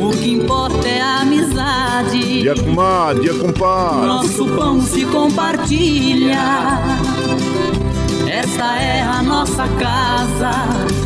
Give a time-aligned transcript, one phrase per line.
[0.00, 2.44] O que importa é a amizade.
[2.64, 4.06] Comadre, dia compadre.
[4.06, 6.38] Nosso pão se compartilha.
[8.28, 10.50] Esta é a nossa casa,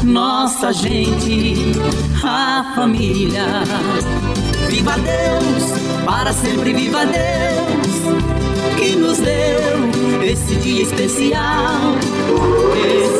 [0.05, 1.73] nossa gente,
[2.25, 3.45] a família.
[4.69, 11.95] Viva Deus, para sempre viva Deus, que nos deu esse dia especial,
[12.77, 13.20] esse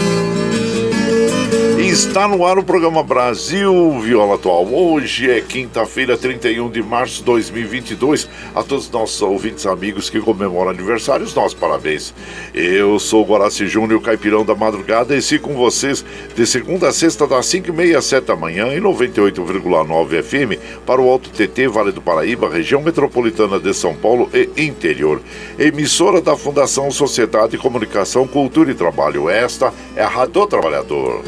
[1.91, 4.65] Está no ar o programa Brasil Viola Atual.
[4.65, 8.29] Hoje é quinta-feira, 31 de março de 2022.
[8.55, 12.13] A todos os nossos ouvintes amigos que comemoram aniversários, nossos parabéns.
[12.53, 16.93] Eu sou o Guaraci Júnior, caipirão da madrugada, e sigo com vocês de segunda a
[16.93, 21.91] sexta, das 5h30 às 7 da manhã, em 98,9 FM, para o Alto TT, Vale
[21.91, 25.21] do Paraíba, região metropolitana de São Paulo e interior.
[25.59, 29.29] Emissora da Fundação Sociedade, Comunicação, Cultura e Trabalho.
[29.29, 31.21] Esta é a Rádio do Trabalhador.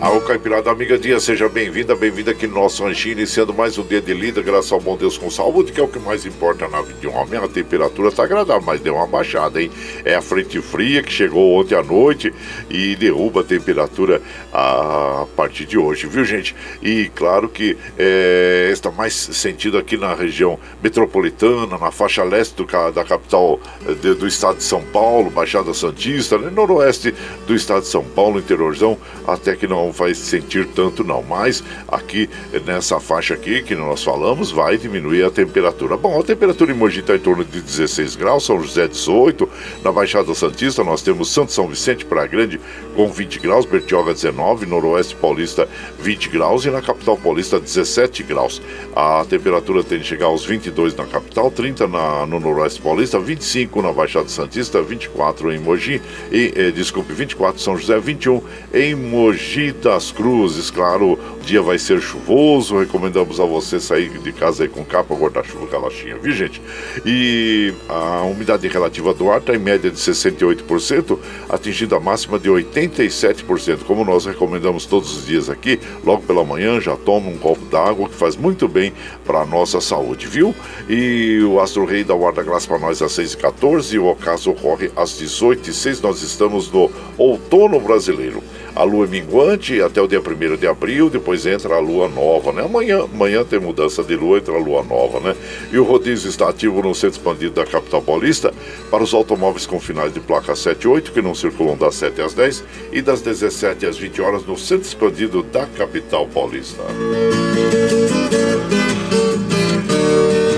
[0.00, 4.00] Alô, Caipirada Amiga Dia, seja bem-vinda, bem-vinda aqui no nosso ranchinho, iniciando mais um dia
[4.00, 6.80] de lida, graças ao bom Deus com saúde, que é o que mais importa na
[6.80, 7.38] vida de um homem.
[7.38, 9.70] A temperatura está agradável, mas deu uma baixada, hein?
[10.02, 12.32] É a frente fria que chegou ontem à noite
[12.70, 16.56] e derruba a temperatura a partir de hoje, viu, gente?
[16.80, 22.64] E claro que é, está mais sentido aqui na região metropolitana, na faixa leste do,
[22.64, 23.60] da capital
[24.00, 26.50] de, do estado de São Paulo, Baixada Santista, né?
[26.50, 27.14] noroeste
[27.46, 32.28] do estado de São Paulo, interiorzão, até que não vai sentir tanto não, mas aqui
[32.66, 35.96] nessa faixa aqui que nós falamos vai diminuir a temperatura.
[35.96, 39.48] Bom, a temperatura em Mogi está em torno de 16 graus, São José 18,
[39.82, 42.60] na Baixada Santista nós temos Santo São Vicente para Grande
[42.94, 45.68] com 20 graus, Bertioga 19, Noroeste Paulista
[46.00, 48.60] 20 graus e na capital paulista 17 graus.
[48.94, 53.82] A temperatura tende a chegar aos 22 na capital, 30 na, no Noroeste Paulista, 25
[53.82, 56.00] na Baixada Santista, 24 em Mogi
[56.30, 58.42] e, eh, desculpe, 24 em São José, 21
[58.72, 64.32] em Mogi das Cruzes, claro, o dia vai ser chuvoso, recomendamos a você sair de
[64.32, 66.60] casa aí com capa, guarda-chuva, galachinha, viu gente?
[67.04, 71.18] E a umidade relativa do ar está em média de 68%,
[71.48, 73.84] atingindo a máxima de 87%.
[73.84, 78.08] Como nós recomendamos todos os dias aqui, logo pela manhã já toma um copo d'água
[78.08, 78.92] que faz muito bem
[79.24, 80.54] para a nossa saúde, viu?
[80.88, 84.90] E o Astro Rei da Guarda Graça para nós às 6h14 e o ocaso ocorre
[84.94, 86.02] às 18h06.
[86.02, 88.42] Nós estamos no outono brasileiro.
[88.74, 92.52] A lua é minguante até o dia 1 de abril, depois entra a lua nova,
[92.52, 92.64] né?
[92.64, 95.36] Amanhã, amanhã tem mudança de lua, entra a lua nova, né?
[95.72, 98.52] E o rodízio está ativo no centro expandido da capital paulista
[98.90, 102.22] para os automóveis com finais de placa 7 e 8, que não circulam das 7
[102.22, 106.82] às 10 e das 17 às 20 horas no centro expandido da capital paulista.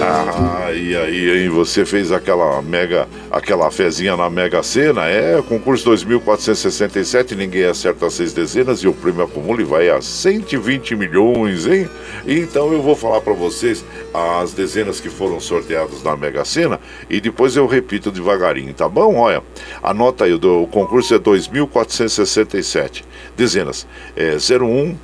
[0.00, 0.51] Ah,
[0.82, 1.48] e aí, hein?
[1.48, 5.06] Você fez aquela mega, aquela fezinha na Mega Sena?
[5.06, 10.96] É, concurso 2467, ninguém acerta seis dezenas e o prêmio acumula e vai a 120
[10.96, 11.88] milhões, hein?
[12.26, 17.20] Então eu vou falar para vocês as dezenas que foram sorteadas na Mega Sena e
[17.20, 19.14] depois eu repito devagarinho, tá bom?
[19.16, 19.40] Olha,
[19.82, 23.04] anota aí, o concurso é 2467.
[23.36, 23.86] Dezenas
[24.16, 24.96] é 01,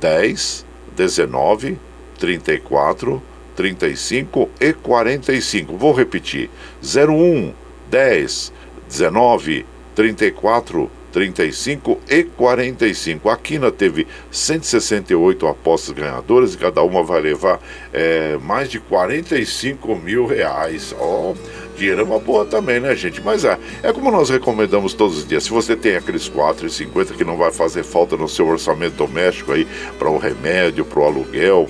[0.00, 0.64] 10,
[0.96, 1.76] 19,
[2.20, 5.76] 34, 35 e 45.
[5.76, 6.50] Vou repetir:
[6.82, 7.52] 01
[7.90, 8.52] 10
[8.88, 13.30] 19 34 35 e 45.
[13.30, 17.60] A Quina teve 168 apostas ganhadoras e cada uma vai levar
[17.92, 20.92] é, mais de 45 mil reais.
[20.98, 21.34] Ó, oh,
[21.76, 23.20] dinheiro é uma boa também, né, gente?
[23.22, 25.44] Mas é, é como nós recomendamos todos os dias.
[25.44, 29.68] Se você tem aqueles 4,50 que não vai fazer falta no seu orçamento doméstico aí
[29.96, 31.68] para o remédio, para o aluguel,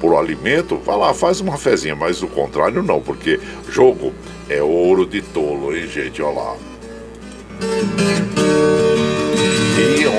[0.00, 1.94] para o alimento, vá lá, faz uma fezinha.
[1.94, 3.38] Mas o contrário, não, porque
[3.68, 4.14] jogo
[4.48, 6.22] é ouro de tolo, hein, gente?
[6.22, 6.56] Olha lá.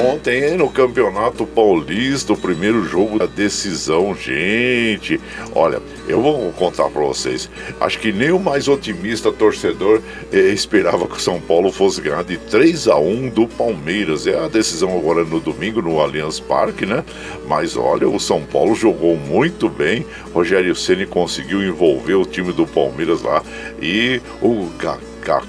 [0.06, 5.20] Ontem, no Campeonato Paulista, o primeiro jogo da decisão, gente.
[5.54, 7.50] Olha, eu vou contar para vocês.
[7.80, 10.02] Acho que nem o mais otimista torcedor
[10.32, 14.28] eh, esperava que o São Paulo fosse ganhar de 3 a 1 do Palmeiras.
[14.28, 17.04] É a decisão agora no domingo no Allianz Parque, né?
[17.48, 20.06] Mas olha, o São Paulo jogou muito bem.
[20.34, 23.44] Rogério Ceni conseguiu envolver o time do Palmeiras lá
[23.82, 24.70] e o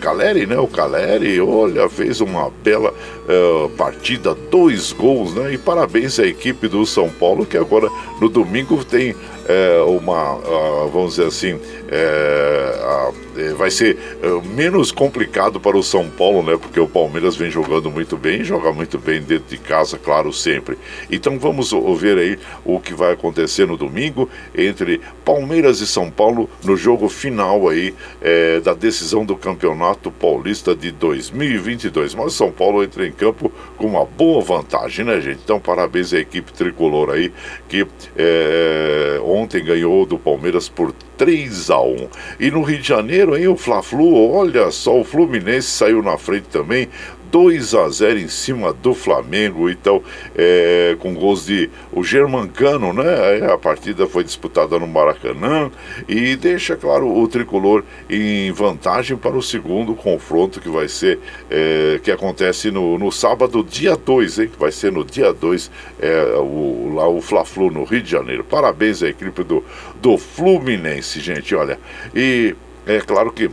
[0.00, 0.58] Caleri, né?
[0.58, 5.54] O Caleri, olha, fez uma bela uh, partida, dois gols, né?
[5.54, 7.88] E parabéns à equipe do São Paulo, que agora
[8.20, 9.14] no domingo tem
[9.48, 11.58] é, uma, uh, vamos dizer assim,
[11.90, 16.58] é, uh, vai ser uh, menos complicado para o São Paulo, né?
[16.60, 20.76] Porque o Palmeiras vem jogando muito bem, joga muito bem dentro de casa, claro, sempre.
[21.10, 26.48] Então vamos ver aí o que vai acontecer no domingo entre Palmeiras e São Paulo
[26.62, 32.14] no jogo final aí é, da decisão do Campeonato Paulista de 2022.
[32.14, 35.40] Mas o São Paulo entra em campo com uma boa vantagem, né, gente?
[35.42, 37.32] Então parabéns à equipe tricolor aí
[37.68, 37.86] que
[38.16, 42.08] é, ontem ganhou do Palmeiras por 3 a 1.
[42.40, 46.48] E no Rio de Janeiro, hein, o Fla-Flu, olha só, o Fluminense saiu na frente
[46.48, 46.88] também,
[47.30, 50.02] 2 a 0 em cima do Flamengo, então
[50.36, 53.52] é, com gols de o Germancano, né?
[53.52, 55.70] A partida foi disputada no Maracanã
[56.08, 61.18] e deixa claro o tricolor em vantagem para o segundo confronto que vai ser
[61.50, 64.48] é, que acontece no, no sábado, dia 2, hein?
[64.48, 65.70] Que vai ser no dia 2
[66.00, 68.44] é, o, lá o Fla-Flu no Rio de Janeiro.
[68.44, 69.64] Parabéns à equipe do,
[70.00, 71.54] do Fluminense, gente.
[71.54, 71.78] Olha,
[72.14, 72.54] e
[72.86, 73.50] é claro que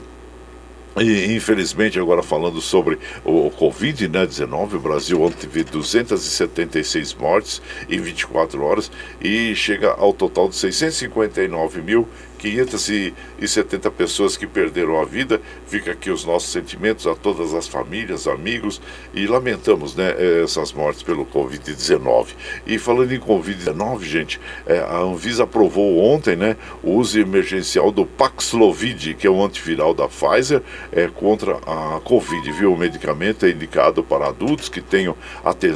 [0.97, 7.99] e infelizmente, agora falando sobre o Covid-19, né, o Brasil ontem teve 276 mortes em
[7.99, 15.41] 24 horas e chega ao total de 659 mil 570 pessoas que perderam a vida.
[15.67, 18.81] Fica aqui os nossos sentimentos a todas as famílias, amigos
[19.13, 20.13] e lamentamos né,
[20.43, 22.27] essas mortes pelo Covid-19.
[22.67, 28.05] E falando em Covid-19, gente, é, a Anvisa aprovou ontem né, o uso emergencial do
[28.05, 30.61] Paxlovid, que é o antiviral da Pfizer,
[30.91, 32.51] é, contra a Covid.
[32.51, 32.73] Viu?
[32.73, 35.15] O medicamento é indicado para adultos que tenham,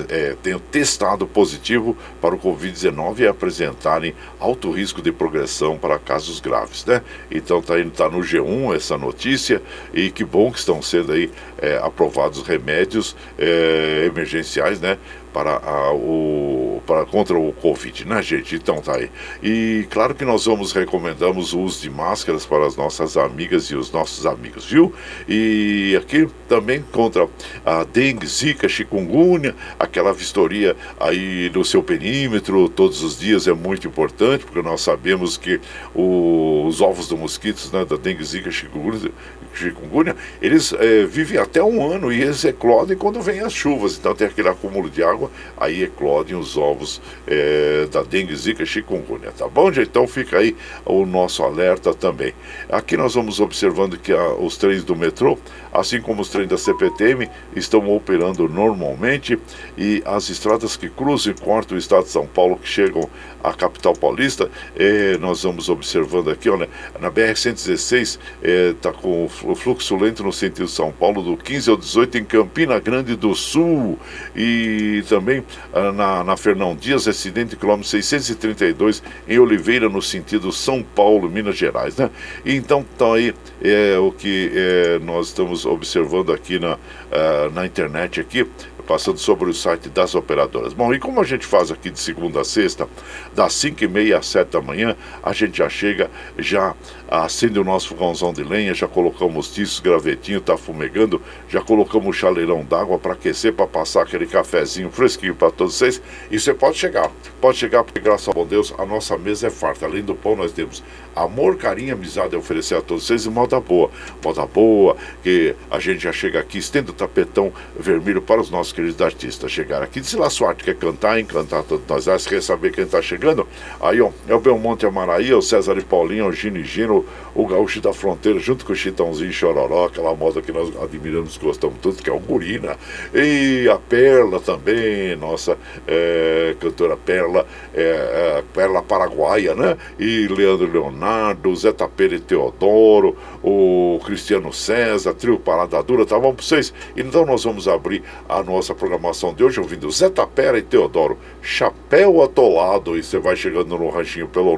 [0.10, 6.40] é, tenham testado positivo para o Covid-19 e apresentarem alto risco de progressão para casos
[6.40, 7.02] graves graves, né?
[7.30, 9.62] Então tá, tá no G1 essa notícia
[9.94, 11.30] e que bom que estão sendo aí
[11.62, 14.98] é, aprovados remédios é, emergenciais, né?
[15.34, 18.56] Para, a, o, para contra o Covid, né, gente?
[18.56, 19.10] Então tá aí.
[19.42, 23.76] E claro que nós vamos recomendamos o uso de máscaras para as nossas amigas e
[23.76, 24.94] os nossos amigos, viu?
[25.28, 27.28] E aqui também contra
[27.66, 33.88] a dengue, zika, chikungunya, aquela vistoria aí no seu perímetro todos os dias é muito
[33.88, 35.60] importante, porque nós sabemos que
[35.94, 39.12] o, os ovos do mosquitos, né, da dengue, zika, chikungunya,
[39.60, 44.16] chikungunya eles é, vivem até um ano e eles eclodem quando vem as chuvas, então
[44.16, 49.32] tem aquele acúmulo de água aí eclodem os ovos é, da dengue, zika e chikungunya,
[49.32, 49.70] tá bom?
[49.72, 52.34] Então fica aí o nosso alerta também.
[52.70, 55.38] Aqui nós vamos observando que a, os trens do metrô,
[55.74, 59.38] assim como os trens da CPTM, estão operando normalmente
[59.78, 63.10] e as estradas que cruzam e cortam o estado de São Paulo, que chegam
[63.44, 69.96] à capital paulista, é, nós vamos observando aqui, olha, na BR-116 está com o fluxo
[69.96, 73.98] lento no sentido São Paulo, do 15 ao 18 em Campina Grande do Sul
[74.36, 80.84] e também ah, na, na Fernão Dias, acidente quilômetro 632 em Oliveira, no sentido São
[80.84, 82.10] Paulo, Minas Gerais, né?
[82.46, 88.20] Então, então aí é o que é, nós estamos observando aqui na, uh, na internet
[88.20, 88.46] aqui,
[88.90, 90.74] passando sobre o site das operadoras.
[90.74, 92.88] Bom, e como a gente faz aqui de segunda a sexta,
[93.36, 96.76] das 5 e meia às 7 da manhã, a gente já chega, já
[97.10, 102.14] acende o nosso fogãozão de lenha, já colocamos tiços, gravetinho, tá fumegando, já colocamos o
[102.14, 106.02] chaleirão d'água para aquecer, para passar aquele cafezinho fresquinho para todos vocês.
[106.30, 107.10] E você pode chegar,
[107.42, 109.86] pode chegar, porque graças ao bom Deus, a nossa mesa é farta.
[109.86, 110.84] Além do pão, nós temos
[111.16, 113.90] amor, carinho, amizade a oferecer a todos vocês e moda boa.
[114.24, 118.72] Moda boa, que a gente já chega aqui, estende o tapetão vermelho para os nossos
[118.72, 120.04] queridos artistas chegar aqui.
[120.04, 122.08] Se lá sua arte quer cantar, encantar todos nós.
[122.08, 123.48] Ah, quer saber quem está chegando?
[123.82, 126.99] Aí, ó, é o Belmonte Amaraí, o César e Paulinho, o Gino e Gino,
[127.36, 131.78] o Gaúcho da Fronteira, junto com o Chitãozinho Chororó, aquela moda que nós admiramos gostamos
[131.82, 132.78] tudo, que é o Gurina.
[133.14, 139.78] E a Perla também, nossa é, cantora Perla, é, é, Perla Paraguaia, né?
[139.98, 146.34] E Leandro Leonardo, Zé Tapera e Teodoro, o Cristiano César, Trio Parada Dura, tá bom
[146.34, 146.74] pra vocês?
[146.96, 152.22] Então nós vamos abrir a nossa programação de hoje ouvindo Zé Tapera e Teodoro, Chapéu
[152.22, 154.58] Atolado, e você vai chegando no ranchinho pelo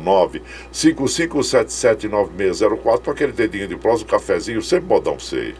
[2.37, 5.55] 955779604 para aquele dedinho de prosa, um cafezinho, sempre modão pra você.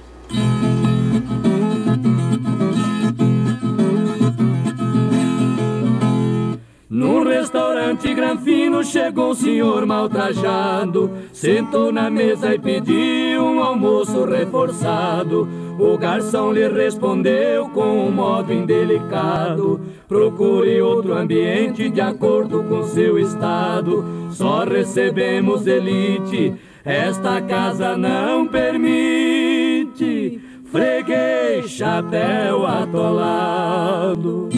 [7.02, 14.24] Num restaurante granfino chegou um senhor mal trajado, sentou na mesa e pediu um almoço
[14.24, 15.50] reforçado.
[15.80, 23.18] O garçom lhe respondeu com um modo indelicado: Procure outro ambiente de acordo com seu
[23.18, 24.06] estado.
[24.30, 26.54] Só recebemos elite,
[26.86, 30.40] esta casa não permite.
[30.66, 34.50] Freguei chapéu atolado.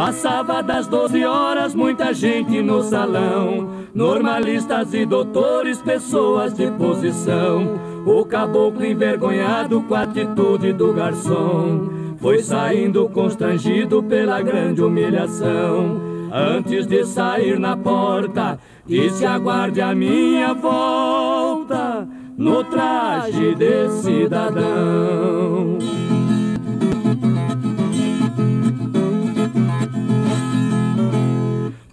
[0.00, 3.68] Passava das 12 horas, muita gente no salão.
[3.92, 7.78] Normalistas e doutores, pessoas de posição.
[8.06, 12.16] O caboclo envergonhado com a atitude do garçom.
[12.16, 16.00] Foi saindo constrangido pela grande humilhação.
[16.32, 25.99] Antes de sair na porta, disse: Aguarde a minha volta no traje de cidadão.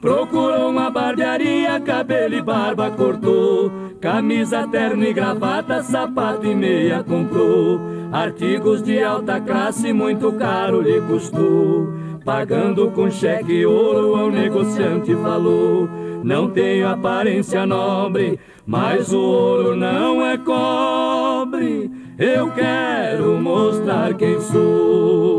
[0.07, 3.69] Procurou uma barbearia, cabelo e barba cortou.
[3.99, 7.81] Camisa, terno e gravata, sapato e meia comprou.
[8.09, 11.91] Artigos de alta classe, muito caro lhe custou.
[12.23, 15.89] Pagando com cheque e ouro, ao negociante falou:
[16.23, 21.91] Não tenho aparência nobre, mas o ouro não é cobre.
[22.17, 25.36] Eu quero mostrar quem sou.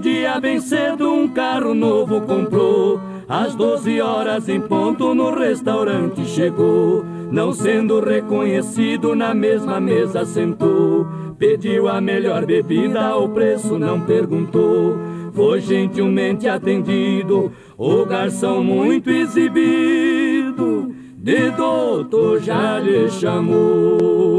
[0.00, 3.00] Dia, bem cedo, um carro novo comprou.
[3.28, 7.04] Às 12 horas em ponto no restaurante chegou.
[7.30, 11.06] Não sendo reconhecido, na mesma mesa sentou.
[11.38, 14.98] Pediu a melhor bebida, o preço não perguntou.
[15.32, 20.94] Foi gentilmente atendido, o garçom muito exibido.
[21.16, 24.37] De doutor já lhe chamou.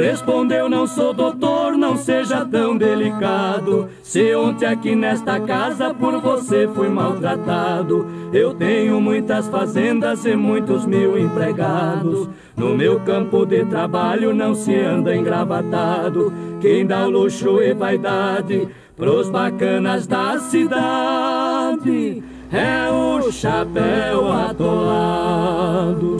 [0.00, 3.90] Respondeu, não sou doutor, não seja tão delicado.
[4.02, 10.86] Se ontem aqui nesta casa por você fui maltratado, eu tenho muitas fazendas e muitos
[10.86, 12.30] mil empregados.
[12.56, 16.32] No meu campo de trabalho não se anda engravatado.
[16.62, 26.16] Quem dá luxo e vaidade pros bacanas da cidade é o chapéu atolado.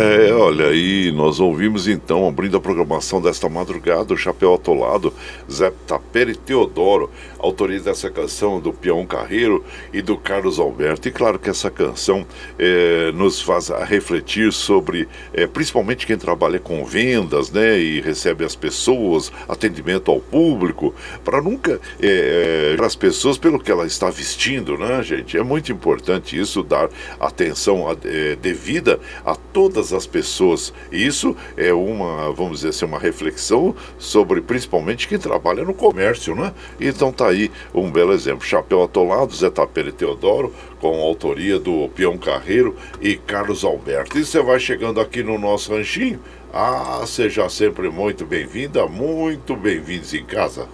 [0.00, 5.12] É, olha aí, nós ouvimos então, abrindo a programação desta madrugada, o Chapéu Atolado,
[5.50, 11.08] Zé Tapera e Teodoro, autoria dessa canção do Peão Carreiro e do Carlos Alberto.
[11.08, 12.24] E claro que essa canção
[12.56, 18.54] é, nos faz refletir sobre, é, principalmente quem trabalha com vendas, né, e recebe as
[18.54, 25.02] pessoas, atendimento ao público, para nunca é, as pessoas pelo que ela está vestindo, né,
[25.02, 25.36] gente?
[25.36, 26.88] É muito importante isso, dar
[27.18, 30.72] atenção é, devida a todas as pessoas.
[30.90, 36.52] Isso é uma, vamos dizer assim, uma reflexão sobre principalmente quem trabalha no comércio, né?
[36.80, 38.46] Então tá aí um belo exemplo.
[38.46, 44.18] Chapéu Atolado, Zé Tapera e Teodoro, com autoria do Peão Carreiro e Carlos Alberto.
[44.18, 46.20] E você vai chegando aqui no nosso ranchinho.
[46.52, 50.66] Ah, seja sempre muito bem-vinda, muito bem-vindos em casa.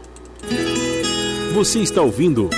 [1.52, 2.49] Você está ouvindo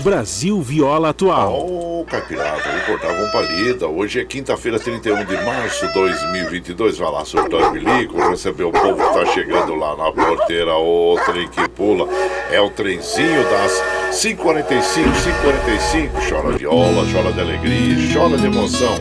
[0.00, 1.52] Brasil Viola Atual.
[1.52, 3.88] Ô, oh, Caipirada, vou cortar uma palida.
[3.88, 6.98] Hoje é quinta-feira, 31 de março de 2022.
[6.98, 10.74] Vai lá, surtar bilico, receber o povo que tá chegando lá na porteira.
[10.76, 12.08] O trem que pula.
[12.50, 13.72] É o trenzinho das
[14.12, 16.28] 5h45, 5h45.
[16.28, 18.98] Chora viola, chora de alegria, chora de emoção.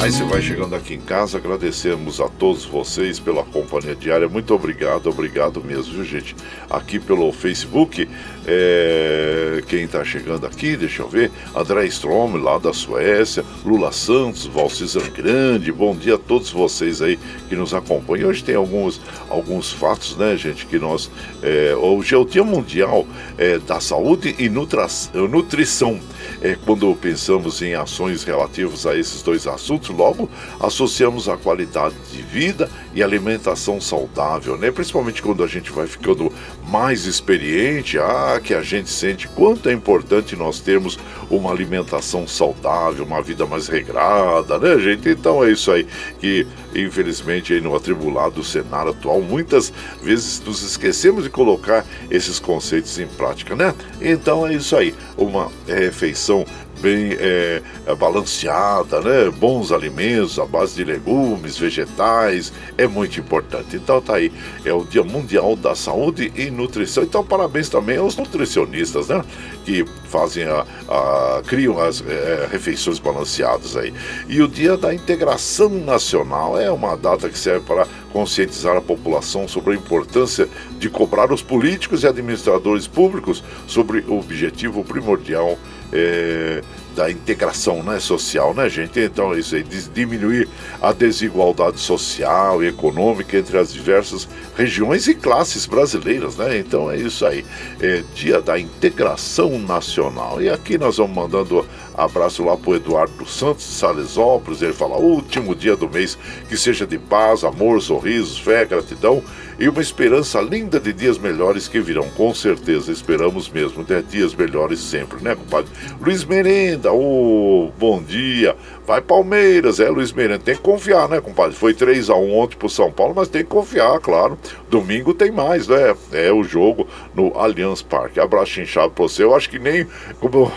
[0.00, 4.28] Aí você vai chegando aqui em casa, agradecemos a todos vocês pela companhia diária.
[4.28, 6.36] Muito obrigado, obrigado mesmo, viu, gente?
[6.70, 8.08] Aqui pelo Facebook,
[8.48, 9.62] é...
[9.66, 15.10] quem está chegando aqui, deixa eu ver, André Strom, lá da Suécia, Lula Santos, Valcizan
[15.14, 18.30] Grande, bom dia a todos vocês aí que nos acompanham.
[18.30, 21.10] Hoje tem alguns, alguns fatos, né, gente, que nós.
[21.42, 21.74] É...
[21.76, 24.86] Hoje é o Dia Mundial é, da Saúde e Nutra...
[25.12, 26.00] Nutrição.
[26.40, 32.22] É, quando pensamos em ações relativas a esses dois assuntos, logo associamos a qualidade de
[32.22, 34.70] vida e alimentação saudável, né?
[34.70, 36.32] Principalmente quando a gente vai ficando
[36.68, 40.98] mais experiente, ah, que a gente sente quanto é importante nós termos
[41.30, 45.08] uma alimentação saudável, uma vida mais regrada, né, gente?
[45.08, 45.86] Então é isso aí
[46.20, 46.46] que,
[46.84, 53.06] infelizmente, aí no atribulado cenário atual, muitas vezes nos esquecemos de colocar esses conceitos em
[53.06, 53.74] prática, né?
[54.00, 56.44] Então é isso aí, uma refeição
[56.78, 59.30] bem é, é, balanceada, né?
[59.30, 63.76] Bons alimentos à base de legumes, vegetais, é muito importante.
[63.76, 64.32] Então tá aí,
[64.64, 67.02] é o Dia Mundial da Saúde e Nutrição.
[67.02, 69.24] Então parabéns também aos nutricionistas, né?
[69.64, 73.92] Que fazem a, a criam as é, refeições balanceadas aí.
[74.28, 79.46] E o Dia da Integração Nacional é uma data que serve para conscientizar a população
[79.46, 85.58] sobre a importância de cobrar os políticos e administradores públicos sobre o objetivo primordial
[85.92, 86.62] é,
[86.98, 88.98] da integração né, social, né, gente?
[88.98, 90.48] Então, isso aí, diminuir
[90.82, 96.58] a desigualdade social e econômica entre as diversas regiões e classes brasileiras, né?
[96.58, 97.46] Então, é isso aí.
[97.80, 100.42] É dia da integração nacional.
[100.42, 101.64] E aqui nós vamos mandando
[101.96, 104.60] abraço lá pro Eduardo Santos de Salesópolis.
[104.60, 109.22] Ele fala: último dia do mês, que seja de paz, amor, sorrisos, fé, gratidão
[109.58, 114.34] e uma esperança linda de dias melhores que virão, com certeza, esperamos mesmo, de dias
[114.34, 115.70] melhores sempre, né, compadre?
[116.00, 121.20] Luiz Merenda, ô, oh, bom dia, vai Palmeiras, é, Luiz Merenda, tem que confiar, né,
[121.20, 121.56] compadre?
[121.56, 124.38] Foi 3 a 1 ontem pro São Paulo, mas tem que confiar, claro,
[124.70, 129.34] domingo tem mais, né, é o jogo no Allianz Parque, abraço inchado pra você, eu
[129.34, 129.86] acho que nem,
[130.20, 130.52] como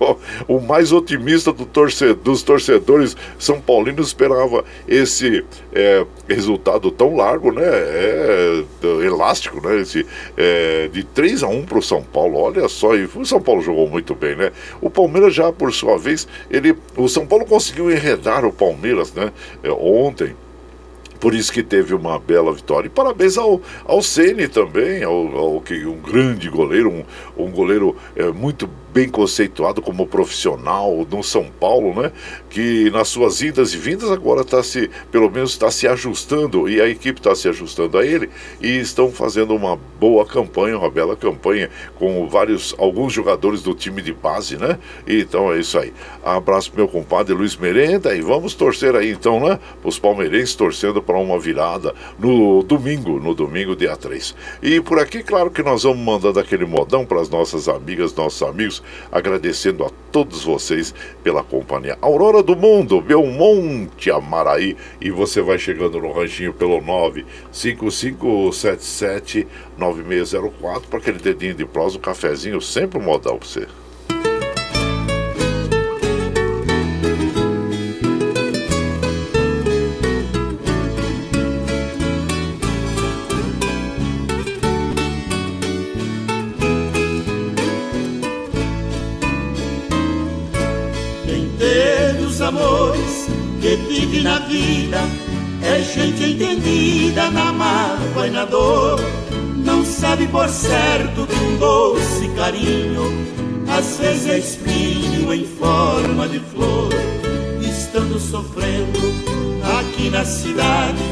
[0.48, 7.52] o mais otimista do torcedor, dos torcedores são paulinos esperava esse é, resultado tão largo,
[7.52, 7.64] né?
[7.64, 8.64] É,
[9.04, 9.80] elástico, né?
[9.80, 10.06] Esse,
[10.36, 12.38] é, de 3 a 1 para o São Paulo.
[12.38, 14.52] Olha só, e o São Paulo jogou muito bem, né?
[14.80, 19.32] O Palmeiras já, por sua vez, ele, o São Paulo conseguiu enredar o Palmeiras, né?
[19.62, 20.34] É, ontem
[21.20, 22.86] por isso que teve uma bela vitória.
[22.86, 27.04] E parabéns ao, ao Ceni também, ao, ao, que um grande goleiro, um,
[27.44, 32.10] um goleiro é, muito bem conceituado como profissional no São Paulo, né?
[32.48, 36.80] Que nas suas idas e vindas agora está se, pelo menos está se ajustando e
[36.80, 41.14] a equipe está se ajustando a ele e estão fazendo uma boa campanha, uma bela
[41.14, 44.78] campanha com vários, alguns jogadores do time de base, né?
[45.06, 45.92] Então é isso aí.
[46.24, 49.58] Abraço meu compadre Luiz Merenda e vamos torcer aí então, né?
[49.84, 54.34] Os palmeirenses torcendo para uma virada no domingo, no domingo dia 3.
[54.62, 58.40] E por aqui, claro que nós vamos mandando aquele modão para as nossas amigas, nossos
[58.42, 61.96] amigos agradecendo a todos vocês pela companhia.
[62.00, 69.46] Aurora do Mundo, Belmonte, Amaraí, e você vai chegando no ranchinho pelo 95577
[69.78, 73.68] 9604 para aquele dedinho de prosa, um cafezinho, sempre modal para você.
[92.46, 93.26] Amores
[93.60, 94.98] que vive na vida
[95.62, 99.00] é gente entendida na mágoa e na dor.
[99.64, 103.02] Não sabe por certo que um doce carinho
[103.68, 106.90] às vezes é espinho em forma de flor.
[107.60, 109.00] Estando sofrendo
[109.78, 111.02] aqui na cidade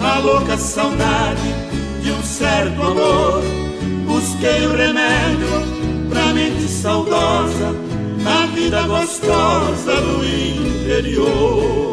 [0.00, 1.54] a louca saudade
[2.02, 3.42] de um certo amor.
[4.04, 5.48] Busquei o remédio
[6.10, 7.91] pra mente saudosa
[8.22, 11.92] na vida gostosa do interior.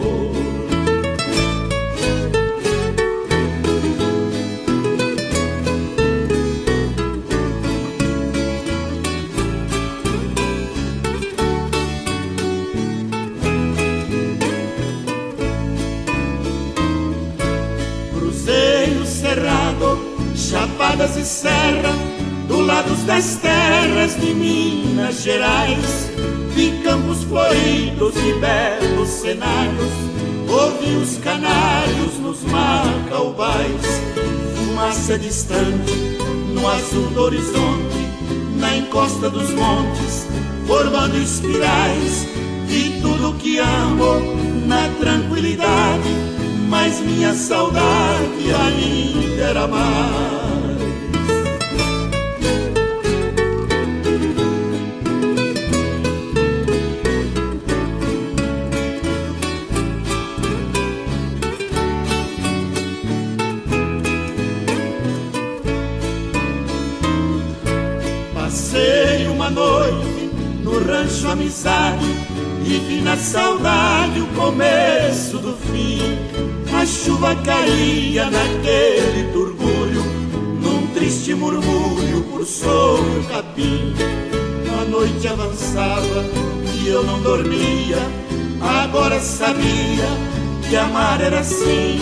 [20.99, 21.93] chapadas e serra,
[22.47, 26.08] do lado das terras de Minas Gerais,
[27.29, 29.93] floridos e belos cenários,
[30.49, 33.81] ouvi os canários nos macaubais,
[34.57, 35.93] fumaça distante
[36.53, 38.09] no azul do horizonte,
[38.57, 40.25] na encosta dos montes,
[40.65, 42.27] formando espirais,
[42.65, 44.19] vi tudo que amo
[44.65, 46.09] na tranquilidade,
[46.67, 50.38] mas minha saudade ainda era mais.
[73.09, 75.99] Na saudade o começo do fim.
[76.71, 80.03] A chuva caía naquele turgulho,
[80.61, 83.95] num triste murmúrio por sobre o capim.
[84.79, 86.23] A noite avançava
[86.75, 87.97] e eu não dormia,
[88.83, 90.07] agora sabia
[90.69, 91.97] que amar era assim.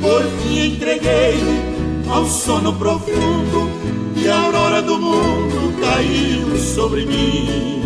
[0.00, 3.68] Por fim entreguei-me ao sono profundo
[4.14, 7.85] e a aurora do mundo caiu sobre mim.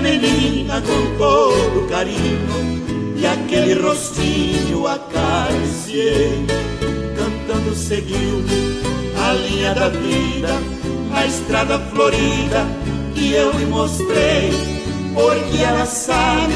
[0.00, 6.46] Menina com todo carinho e aquele rostinho acariciei.
[7.16, 8.42] Cantando seguiu
[9.16, 10.48] a linha da vida,
[11.14, 12.66] a estrada florida
[13.14, 14.50] que eu lhe mostrei.
[15.14, 16.54] Porque ela sabe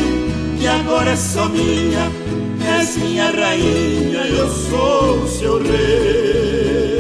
[0.59, 2.11] que agora é só minha,
[2.79, 6.94] és minha rainha, eu sou seu rei.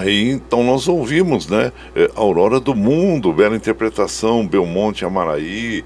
[0.00, 1.70] Aí então nós ouvimos, né?
[1.94, 5.84] É, Aurora do Mundo, bela interpretação, Belmonte Amaraí,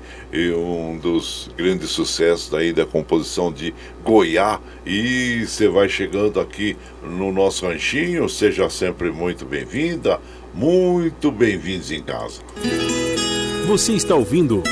[0.57, 3.75] um dos grandes sucessos aí da composição de
[4.05, 4.61] Goiá.
[4.87, 10.21] E você vai chegando aqui no nosso ranchinho, seja sempre muito bem-vinda,
[10.55, 12.41] muito bem-vindos em casa.
[13.67, 14.63] Você está ouvindo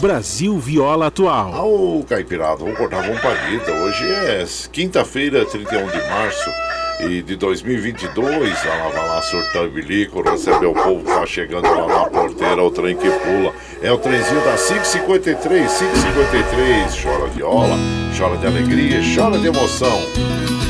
[0.00, 1.68] Brasil Viola Atual.
[1.68, 3.72] Ô, Caipirada, vamos cortar a palhita.
[3.72, 6.71] Hoje é quinta-feira, 31 de março
[7.08, 11.86] e de 2022, ela vai lá surtando bilico, receber o povo que tá chegando lá
[11.86, 13.52] na porteira, o trem que pula.
[13.82, 17.76] É o trenzinho da 553, 553, chora viola,
[18.16, 20.61] chora de alegria, chora de emoção.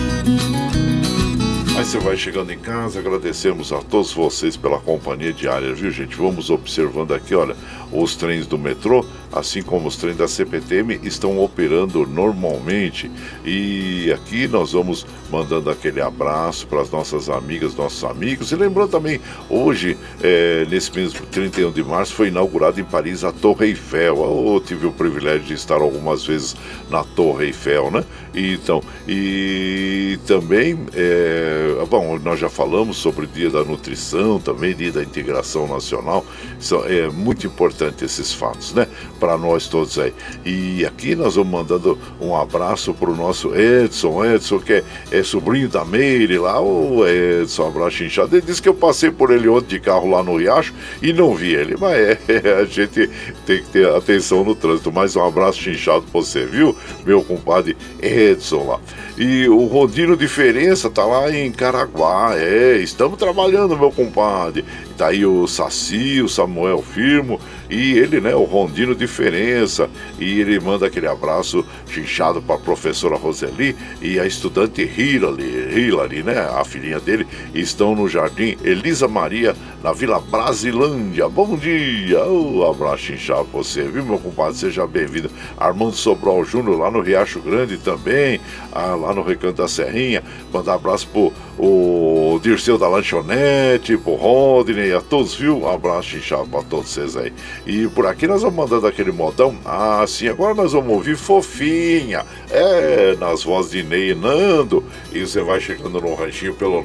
[1.83, 6.15] Você vai chegando em casa, agradecemos a todos vocês pela companhia diária, viu gente?
[6.15, 7.57] Vamos observando aqui, olha,
[7.91, 13.11] os trens do metrô, assim como os trens da CPTM, estão operando normalmente.
[13.45, 18.53] E aqui nós vamos mandando aquele abraço para as nossas amigas, nossos amigos.
[18.53, 23.33] E lembrando também, hoje, é, nesse mês 31 de março, foi inaugurado em Paris a
[23.33, 24.17] Torre Eiffel.
[24.17, 26.55] Eu tive o privilégio de estar algumas vezes
[26.89, 28.05] na Torre Eiffel, né?
[28.35, 34.93] Então, e também, é, bom, nós já falamos sobre o Dia da Nutrição, também Dia
[34.93, 36.25] da Integração Nacional.
[36.59, 38.87] Isso é muito importante esses fatos, né?
[39.21, 40.15] Para nós todos aí.
[40.47, 45.23] E aqui nós vamos mandando um abraço para o nosso Edson, Edson, que é, é
[45.23, 48.35] sobrinho da Meire lá, o Edson, um abraço inchado.
[48.35, 51.35] Ele disse que eu passei por ele ontem de carro lá no Riacho e não
[51.35, 52.19] vi ele, mas é,
[52.61, 53.11] a gente
[53.45, 54.91] tem que ter atenção no trânsito.
[54.91, 56.75] Mais um abraço inchado para você, viu?
[57.05, 63.93] Meu compadre Edson えー、っう、E o Rodino Diferença tá lá em Caraguá, é, estamos trabalhando, meu
[63.93, 64.65] compadre.
[64.97, 69.91] tá aí o Saci, o Samuel Firmo e ele, né, o Rondino Diferença.
[70.19, 76.23] E ele manda aquele abraço chinchado para a professora Roseli e a estudante Hilary, Hilary,
[76.23, 81.29] né, a filhinha dele, estão no Jardim Elisa Maria, na Vila Brasilândia.
[81.29, 82.25] Bom dia!
[82.25, 84.57] Um abraço chinchado para você, viu, meu compadre?
[84.57, 85.31] Seja bem-vindo.
[85.59, 88.41] Armando Sobral Júnior, lá no Riacho Grande também,
[88.73, 90.23] ah, lá no Recanto da Serrinha.
[90.53, 95.61] Mandar abraço pro o Dirceu da Lanchonete, pro Rodney, a todos, viu?
[95.61, 97.33] Um abraço chinchado para todos vocês aí.
[97.67, 99.57] E por aqui nós vamos mandando aquele modão.
[99.65, 102.25] Ah, sim, agora nós vamos ouvir Fofinha.
[102.51, 104.85] É, nas vozes de Ney e Nando.
[105.13, 106.83] E você vai chegando no ranchinho pelo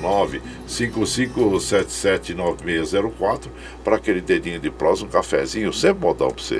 [0.68, 3.48] 955779604
[3.84, 6.60] para aquele dedinho de prosa, um cafezinho, sempre modão para você.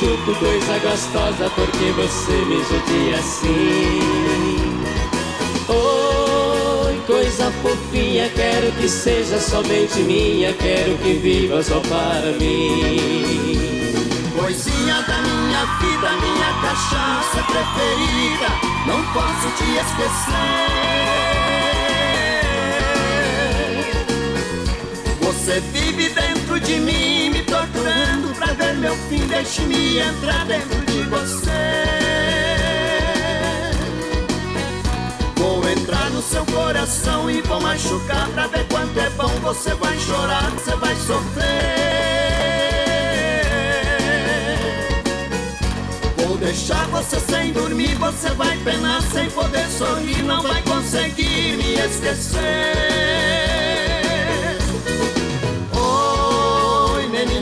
[0.00, 4.00] Enxuto, coisa gostosa, porque você me judia assim.
[5.68, 13.60] Oi, coisa fofinha, quero que seja somente minha, quero que viva só para mim.
[14.38, 18.48] Coisinha da minha vida, minha cachaça preferida,
[18.86, 20.80] não posso te esquecer.
[25.20, 27.39] Você vive dentro de mim,
[28.40, 29.26] pra ver meu fim.
[29.26, 31.50] Deixe-me entrar dentro de você.
[35.36, 39.28] Vou entrar no seu coração e vou machucar pra ver quanto é bom.
[39.42, 41.50] Você vai chorar, você vai sofrer.
[46.16, 51.74] Vou deixar você sem dormir, você vai penar sem poder sorrir, não vai conseguir me
[51.74, 53.49] esquecer.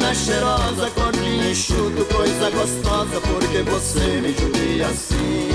[0.09, 5.49] Menina cheirosa, corpinho enxuto, coisa gostosa, porque você me judia assim.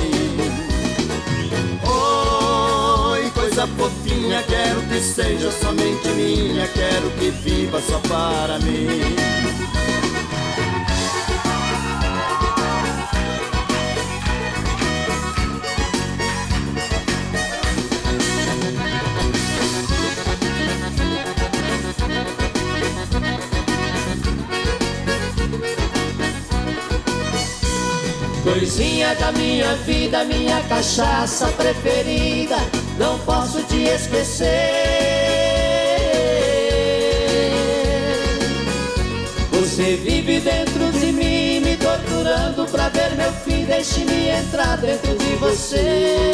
[3.11, 9.15] Oi, coisa fofinha, quero que seja somente minha, quero que viva só para mim.
[28.63, 32.55] Coisinha da minha vida, minha cachaça preferida,
[32.97, 34.47] não posso te esquecer.
[39.51, 43.65] Você vive dentro de mim, me torturando pra ver meu fim.
[43.65, 46.31] Deixe-me entrar dentro de você.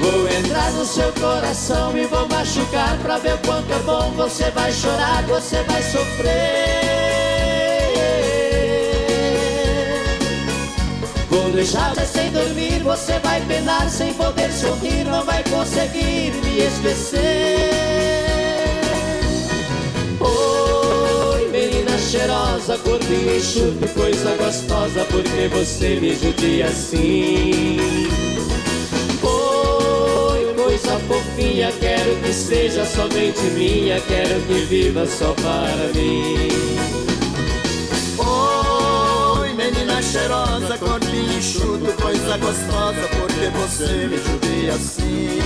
[0.00, 4.10] Vou entrar no seu coração e vou machucar pra ver quanto é bom.
[4.16, 6.77] Você vai chorar, você vai sofrer.
[11.40, 16.58] Vou deixar você sem dormir, você vai penar sem poder sorrir, não vai conseguir me
[16.58, 17.70] esquecer.
[20.20, 28.08] Oi, menina cheirosa, corpinho enxuto, coisa gostosa, porque você me judia assim.
[29.22, 36.48] Oi, coisa fofinha, quero que seja somente minha, quero que viva só para mim
[39.58, 40.97] menina cheirosa, corpinho
[41.38, 45.38] enxuto, coisa gostosa, porque você me judia assim.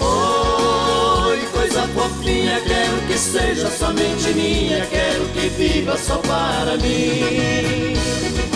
[0.00, 8.53] Oi, coisa fofinha, quero que seja somente minha, quero que viva só para mim.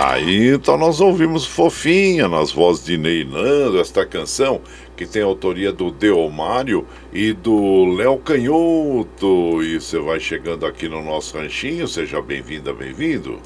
[0.00, 4.60] Aí então nós ouvimos Fofinha nas vozes de Ney Nando, esta canção
[4.96, 9.60] que tem autoria do Deomário e do Léo Canhoto.
[9.60, 13.40] E você vai chegando aqui no nosso ranchinho, seja bem-vinda, bem-vindo.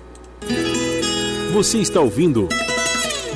[1.54, 2.48] Você está ouvindo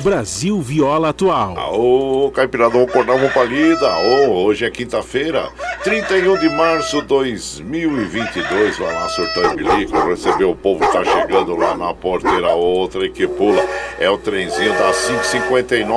[0.03, 1.57] Brasil Viola Atual.
[1.57, 3.89] Aô, Caipiradão, acordar pra lida.
[3.89, 5.49] Aô, hoje é quinta-feira,
[5.87, 8.77] 31 de março de 2022.
[8.77, 13.05] Vai lá, surtão e bilico, receber o povo que tá chegando lá na porteira, outra
[13.05, 13.65] e que pula.
[13.97, 15.87] É o trenzinho da 559.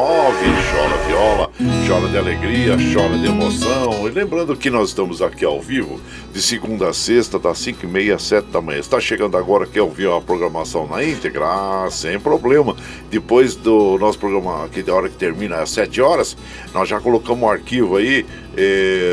[0.70, 1.50] Chora viola,
[1.88, 4.06] chora de alegria, chora de emoção.
[4.06, 6.00] E lembrando que nós estamos aqui ao vivo,
[6.32, 8.78] de segunda a sexta, das 5 e meia às 7 da manhã.
[8.78, 11.44] Está chegando agora, quer ouvir a programação na íntegra?
[11.46, 12.76] Ah, sem problema.
[13.10, 16.36] Depois do nosso programa aqui, da hora que termina às 7 horas,
[16.72, 18.24] nós já colocamos o arquivo aí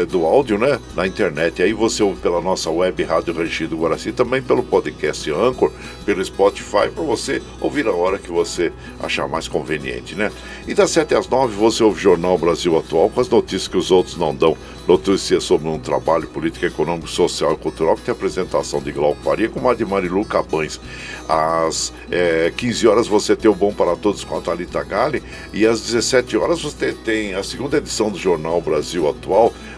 [0.10, 0.80] do áudio, né?
[0.96, 1.62] Na internet.
[1.62, 5.72] Aí você ouve pela nossa web Rádio Rangido Guaraci, também pelo podcast Anchor,
[6.06, 10.32] pelo Spotify, para você ouvir a hora que você achar mais conveniente, né?
[10.68, 13.78] E das 7 às 9 você ouve o Jornal Brasil Atual com as notícias que
[13.78, 14.58] os outros não dão.
[14.88, 19.50] Notícias sobre um trabalho político, econômico, social e cultural que tem apresentação de Glauco Faria
[19.50, 20.80] com a de Marilu Cabães.
[21.28, 25.22] Às é, 15 horas você tem o Bom para Todos com a Thalita Gale
[25.54, 29.27] e às 17 horas você tem a segunda edição do Jornal Brasil Atual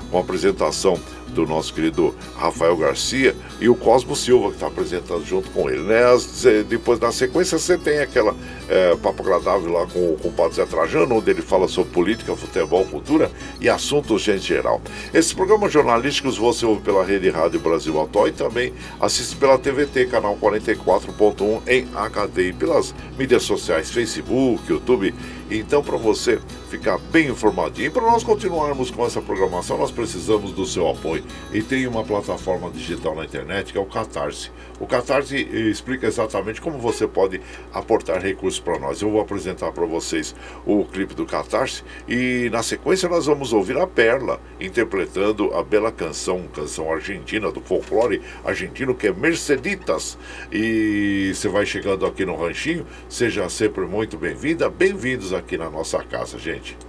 [0.09, 0.97] com a apresentação
[1.29, 5.83] do nosso querido Rafael Garcia e o Cosmo Silva, que está apresentando junto com ele.
[5.83, 6.03] Né?
[6.03, 8.35] As, depois, na sequência, você tem aquela
[8.67, 12.35] é, papo agradável lá com, com o Padre Zé Trajano, onde ele fala sobre política,
[12.35, 14.81] futebol, cultura e assuntos em geral.
[15.13, 20.05] Esses programas jornalísticos você ouve pela Rede Rádio Brasil Atual e também assiste pela TVT,
[20.07, 25.13] canal 44.1 em HD e pelas mídias sociais, Facebook, YouTube.
[25.51, 26.39] Então, para você
[26.69, 31.18] ficar bem informadinho e para nós continuarmos com essa programação, nós precisamos do seu apoio.
[31.53, 34.51] E tem uma plataforma digital na internet que é o Catarse.
[34.79, 37.41] O Catarse explica exatamente como você pode
[37.73, 39.01] aportar recursos para nós.
[39.01, 43.77] Eu vou apresentar para vocês o clipe do Catarse e na sequência nós vamos ouvir
[43.77, 50.17] a Perla interpretando a bela canção, canção argentina do folclore argentino que é Merceditas.
[50.51, 56.03] E você vai chegando aqui no Ranchinho, seja sempre muito bem-vinda, bem-vindos aqui na nossa
[56.03, 56.88] casa, gente.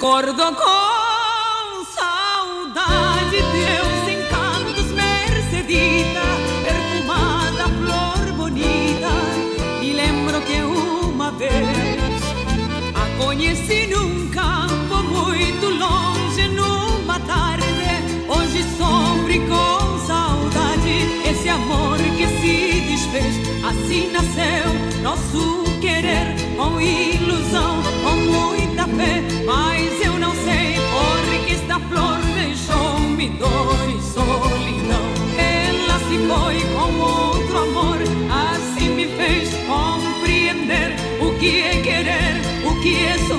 [0.00, 6.22] Recordo com saudade teus encantos, Mercedita,
[6.64, 9.10] perfumada flor bonita.
[9.82, 11.52] E lembro que uma vez
[12.94, 17.66] a conheci num campo muito longe, numa tarde.
[18.26, 23.36] Hoje sofre com saudade esse amor que se desfez.
[23.62, 29.30] Assim nasceu nosso querer com ilusão, com muita fé.
[33.40, 35.06] Dor e solidão.
[35.36, 37.98] Ela se foi com outro amor,
[38.30, 43.29] assim me fez compreender o que é querer, o que é sofrer,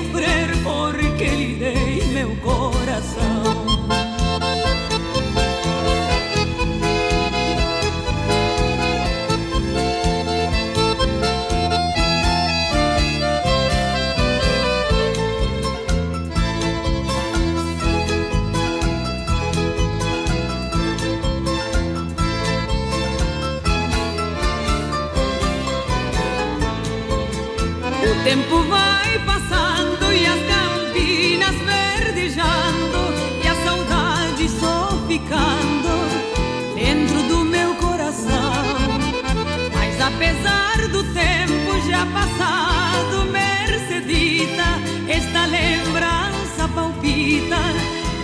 [42.06, 44.64] passado, Mercedita,
[45.08, 47.58] esta lembrança palpita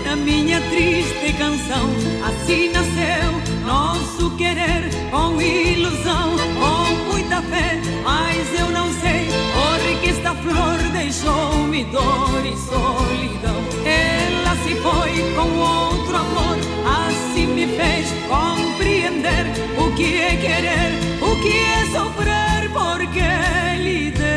[0.04, 1.90] na minha triste canção.
[2.26, 10.34] Assim nasceu nosso querer com ilusão, com muita fé, mas eu não sei porque esta
[10.34, 13.62] flor deixou-me dor e solidão.
[13.84, 16.56] Ela se foi com outro amor,
[17.06, 19.46] assim me fez compreender
[19.78, 23.28] o que é querer, o que é sofrer, porque
[23.82, 24.27] lhe dei.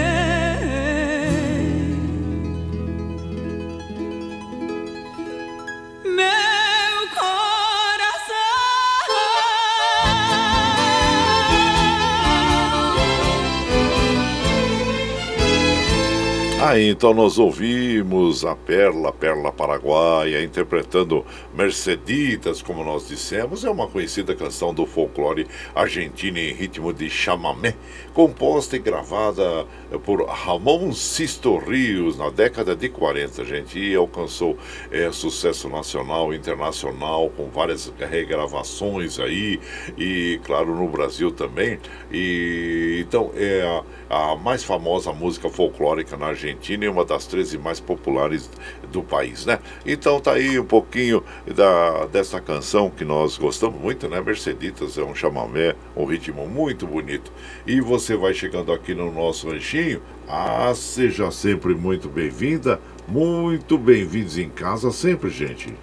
[16.71, 23.89] Aí então nós ouvimos a Perla, Perla Paraguaia, interpretando Merceditas, como nós dissemos, é uma
[23.89, 25.45] conhecida canção do folclore
[25.75, 27.75] argentino em ritmo de chamamé,
[28.13, 29.67] composta e gravada
[30.05, 34.57] por Ramon Sisto Rios na década de 40, gente, e alcançou
[34.89, 39.59] é, sucesso nacional e internacional, com várias regravações aí,
[39.97, 41.77] e claro, no Brasil também.
[42.09, 47.57] E então é a, a mais famosa música folclórica na Argentina e uma das 13
[47.57, 48.49] mais populares
[48.91, 49.59] do país, né?
[49.85, 51.23] Então tá aí um pouquinho
[51.55, 54.21] da, dessa canção que nós gostamos muito, né?
[54.21, 57.31] Merceditas é um chamamé, um ritmo muito bonito.
[57.65, 60.01] E você vai chegando aqui no nosso ranchinho.
[60.27, 65.73] Ah, seja sempre muito bem-vinda, muito bem-vindos em casa sempre, gente.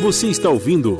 [0.00, 0.96] Você está ouvindo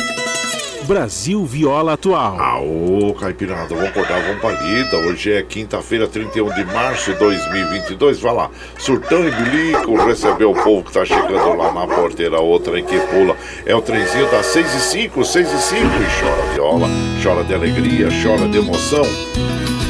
[0.86, 2.40] Brasil Viola Atual.
[2.40, 4.96] Aô, Caipirada, vamos acordar, vamos pra lida.
[4.98, 8.20] Hoje é quinta-feira, 31 de março de 2022.
[8.20, 12.80] Vai lá, surtão e bilico, recebeu o povo que tá chegando lá na porteira, outra
[12.80, 13.36] que pula.
[13.66, 15.82] É o trenzinho das 6 e 5, 6 e 5.
[15.82, 16.88] E chora viola,
[17.20, 19.02] chora de alegria, chora de emoção.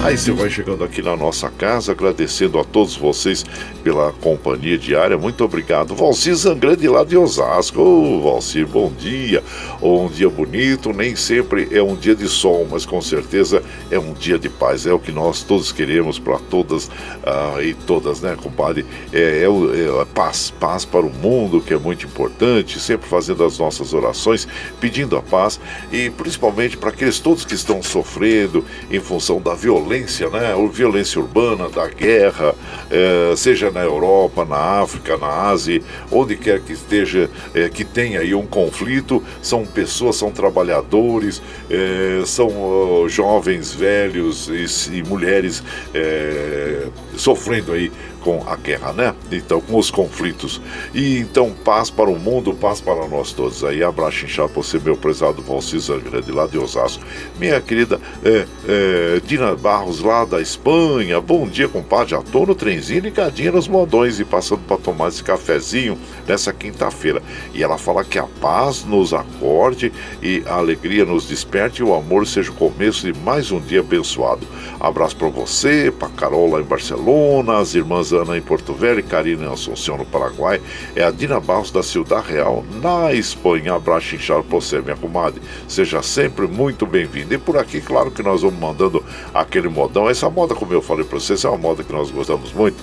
[0.07, 3.45] Aí você vai chegando aqui na nossa casa, agradecendo a todos vocês
[3.83, 5.19] pela companhia diária.
[5.19, 5.97] Muito obrigado.
[5.97, 7.81] Valcir Zangrande lá de Osasco.
[7.81, 9.43] Ô, oh, Valcir, bom dia.
[9.81, 13.99] Oh, um dia bonito, nem sempre é um dia de sol, mas com certeza é
[13.99, 14.87] um dia de paz.
[14.87, 18.87] É o que nós todos queremos para todas uh, e todas, né, compadre?
[19.13, 23.59] É, é, é, paz, paz para o mundo, que é muito importante, sempre fazendo as
[23.59, 24.47] nossas orações,
[24.81, 25.59] pedindo a paz
[25.91, 30.53] e principalmente para aqueles todos que estão sofrendo em função da violência violência, né?
[30.53, 32.55] A violência urbana, da guerra,
[32.91, 38.21] é, seja na Europa, na África, na Ásia, onde quer que esteja, é, que tenha
[38.21, 41.41] aí um conflito, são pessoas, são trabalhadores,
[41.71, 45.63] é, são jovens, velhos e, e mulheres
[45.95, 47.91] é, sofrendo aí
[48.27, 49.15] com a guerra, né?
[49.31, 50.61] Então, com os conflitos.
[50.93, 53.63] E então, paz para o mundo, paz para nós todos.
[53.63, 57.05] Aí, abraço inchado por você, meu prezado Valcisa Grande, lá de Osasco.
[57.39, 61.21] Minha querida é, é, Dina Barros, lá da Espanha.
[61.21, 62.11] Bom dia, compadre.
[62.11, 65.97] Já tô no trenzinho ligadinha nos modões e passando para tomar esse cafezinho
[66.27, 67.23] nessa quinta-feira.
[67.55, 71.95] E ela fala que a paz nos acorde e a alegria nos desperte e o
[71.95, 74.45] amor seja o começo de mais um dia abençoado.
[74.81, 79.47] Abraço para você, para Carol lá em Barcelona, as irmãs Ana em Porto Velho Karina
[79.47, 80.61] em Assunção, no Paraguai.
[80.95, 83.75] É a Dina Barros da Ciudad Real, na Espanha.
[83.75, 85.41] Abraço inchado para você, minha comadre.
[85.69, 87.35] Seja sempre muito bem-vindo.
[87.35, 90.09] E por aqui, claro que nós vamos mandando aquele modão.
[90.09, 92.77] Essa moda, como eu falei para vocês, é uma moda que nós gostamos muito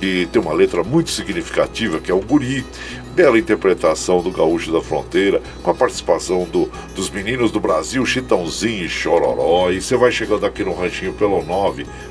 [0.00, 2.66] e tem uma letra muito significativa que é o Guri,
[3.14, 8.84] bela interpretação do Gaúcho da Fronteira, com a participação do, dos meninos do Brasil, Chitãozinho
[8.84, 9.70] e Chororó.
[9.70, 11.42] E você vai chegando aqui no ranchinho pelo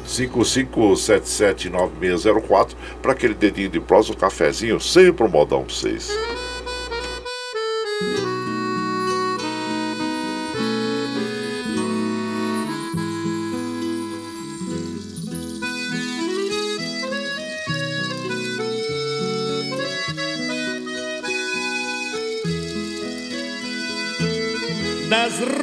[0.08, 2.70] 955779604
[3.02, 6.10] para aquele dedinho de prosa, um cafezinho, sempre um modão para vocês.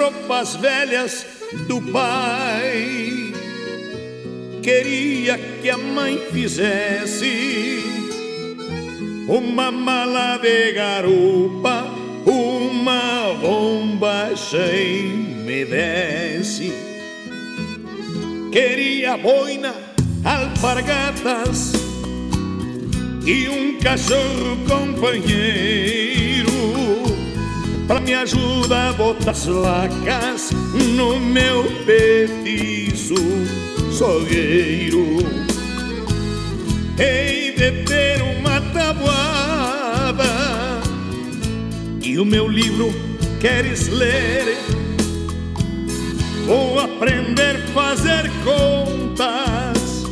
[0.03, 1.26] Das roupas velhas
[1.68, 3.32] do pai.
[4.62, 7.80] Queria que a mãe fizesse
[9.28, 11.84] uma mala de garupa,
[12.26, 14.30] uma bomba
[15.44, 16.72] me desse.
[18.50, 19.74] Queria boina,
[20.24, 21.72] alpargatas
[23.24, 26.21] e um cachorro companheiro
[27.87, 30.51] Pra me ajudar a botar as lacas
[30.97, 33.14] no meu petiço
[33.91, 35.22] sogueiro
[37.62, 40.24] de ter uma tabuada
[42.03, 42.93] E o meu livro
[43.41, 44.57] queres ler?
[46.45, 50.03] Vou aprender a fazer contas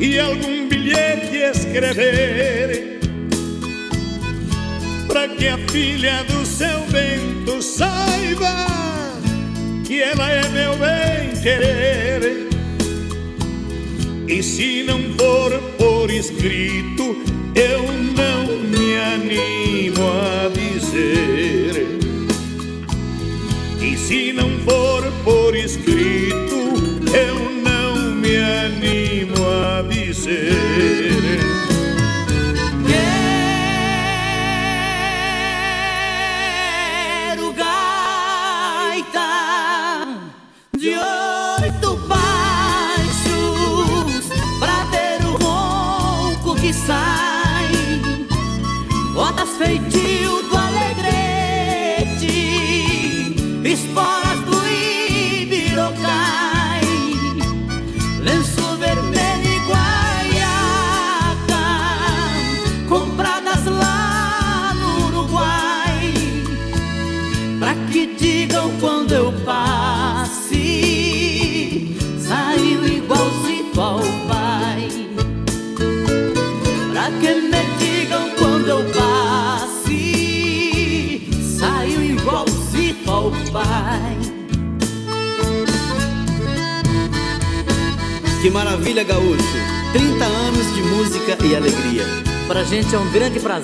[0.00, 2.99] E algum bilhete escrever
[5.10, 8.68] Pra que a filha do seu vento saiba
[9.84, 12.48] Que ela é meu bem-querer.
[14.28, 17.16] E se não for por escrito
[17.56, 21.98] Eu não me animo a dizer.
[23.82, 26.49] E se não for por escrito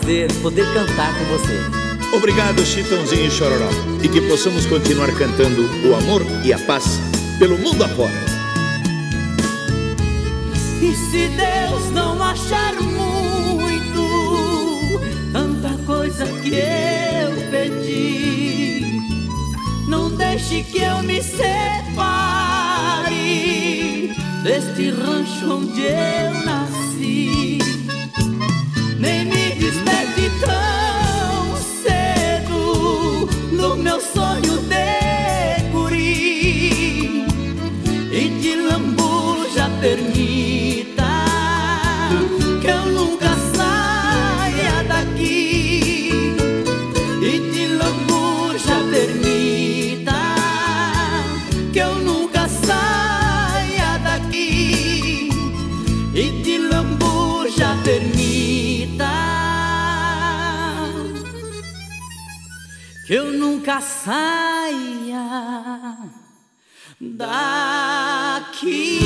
[0.06, 1.58] prazer poder cantar com você.
[2.16, 3.68] Obrigado, Chitãozinho e Chororó.
[4.00, 6.84] E que possamos continuar cantando o amor e a paz
[7.40, 8.14] pelo mundo afora.
[10.80, 14.00] E se Deus não achar muito,
[15.32, 19.02] tanta coisa que eu pedi,
[19.88, 21.56] não deixe que eu me separe
[24.44, 26.65] deste rancho onde eu nasci.
[63.66, 65.26] Nunca saia
[67.00, 69.00] daqui.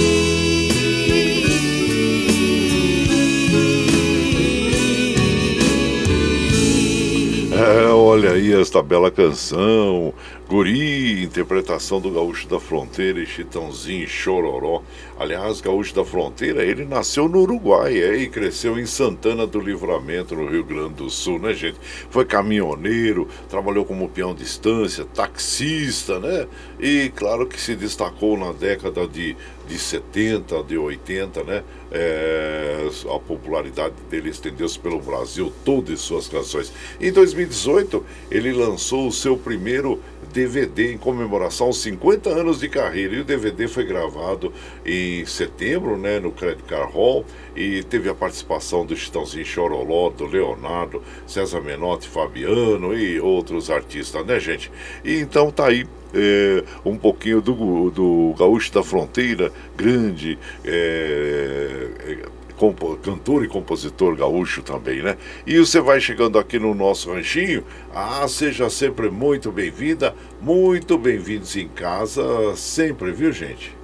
[7.52, 10.12] É, olha aí esta bela canção.
[10.46, 14.79] Guri, interpretação do Gaúcho da Fronteira e Chitãozinho Chororó.
[15.18, 20.34] Aliás, Gaúcho da Fronteira, ele nasceu no Uruguai é, e cresceu em Santana do Livramento,
[20.34, 21.78] no Rio Grande do Sul, né, gente?
[22.10, 26.46] Foi caminhoneiro, trabalhou como peão de distância, taxista, né?
[26.78, 29.36] E claro que se destacou na década de,
[29.70, 31.62] de 70, de 80, né?
[31.92, 36.72] É, a popularidade dele estendeu-se pelo Brasil todo suas canções.
[37.00, 40.00] Em 2018, ele lançou o seu primeiro
[40.32, 43.14] DVD em comemoração aos 50 anos de carreira.
[43.14, 44.52] E o DVD foi gravado
[44.84, 50.26] em setembro, né, no Credit Car Hall, e teve a participação do Chitãozinho Choroló, do
[50.26, 54.70] Leonardo, César Menotti, Fabiano e outros artistas, né, gente?
[55.04, 62.18] E então tá aí é, um pouquinho do, do Gaúcho da Fronteira, grande é, é,
[62.56, 65.16] compo- cantor e compositor gaúcho também, né?
[65.46, 71.56] E você vai chegando aqui no nosso ranchinho, ah, seja sempre muito bem-vinda, muito bem-vindos
[71.56, 72.22] em casa,
[72.56, 73.74] sempre, viu, gente?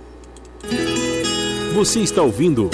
[1.75, 2.71] Você está ouvindo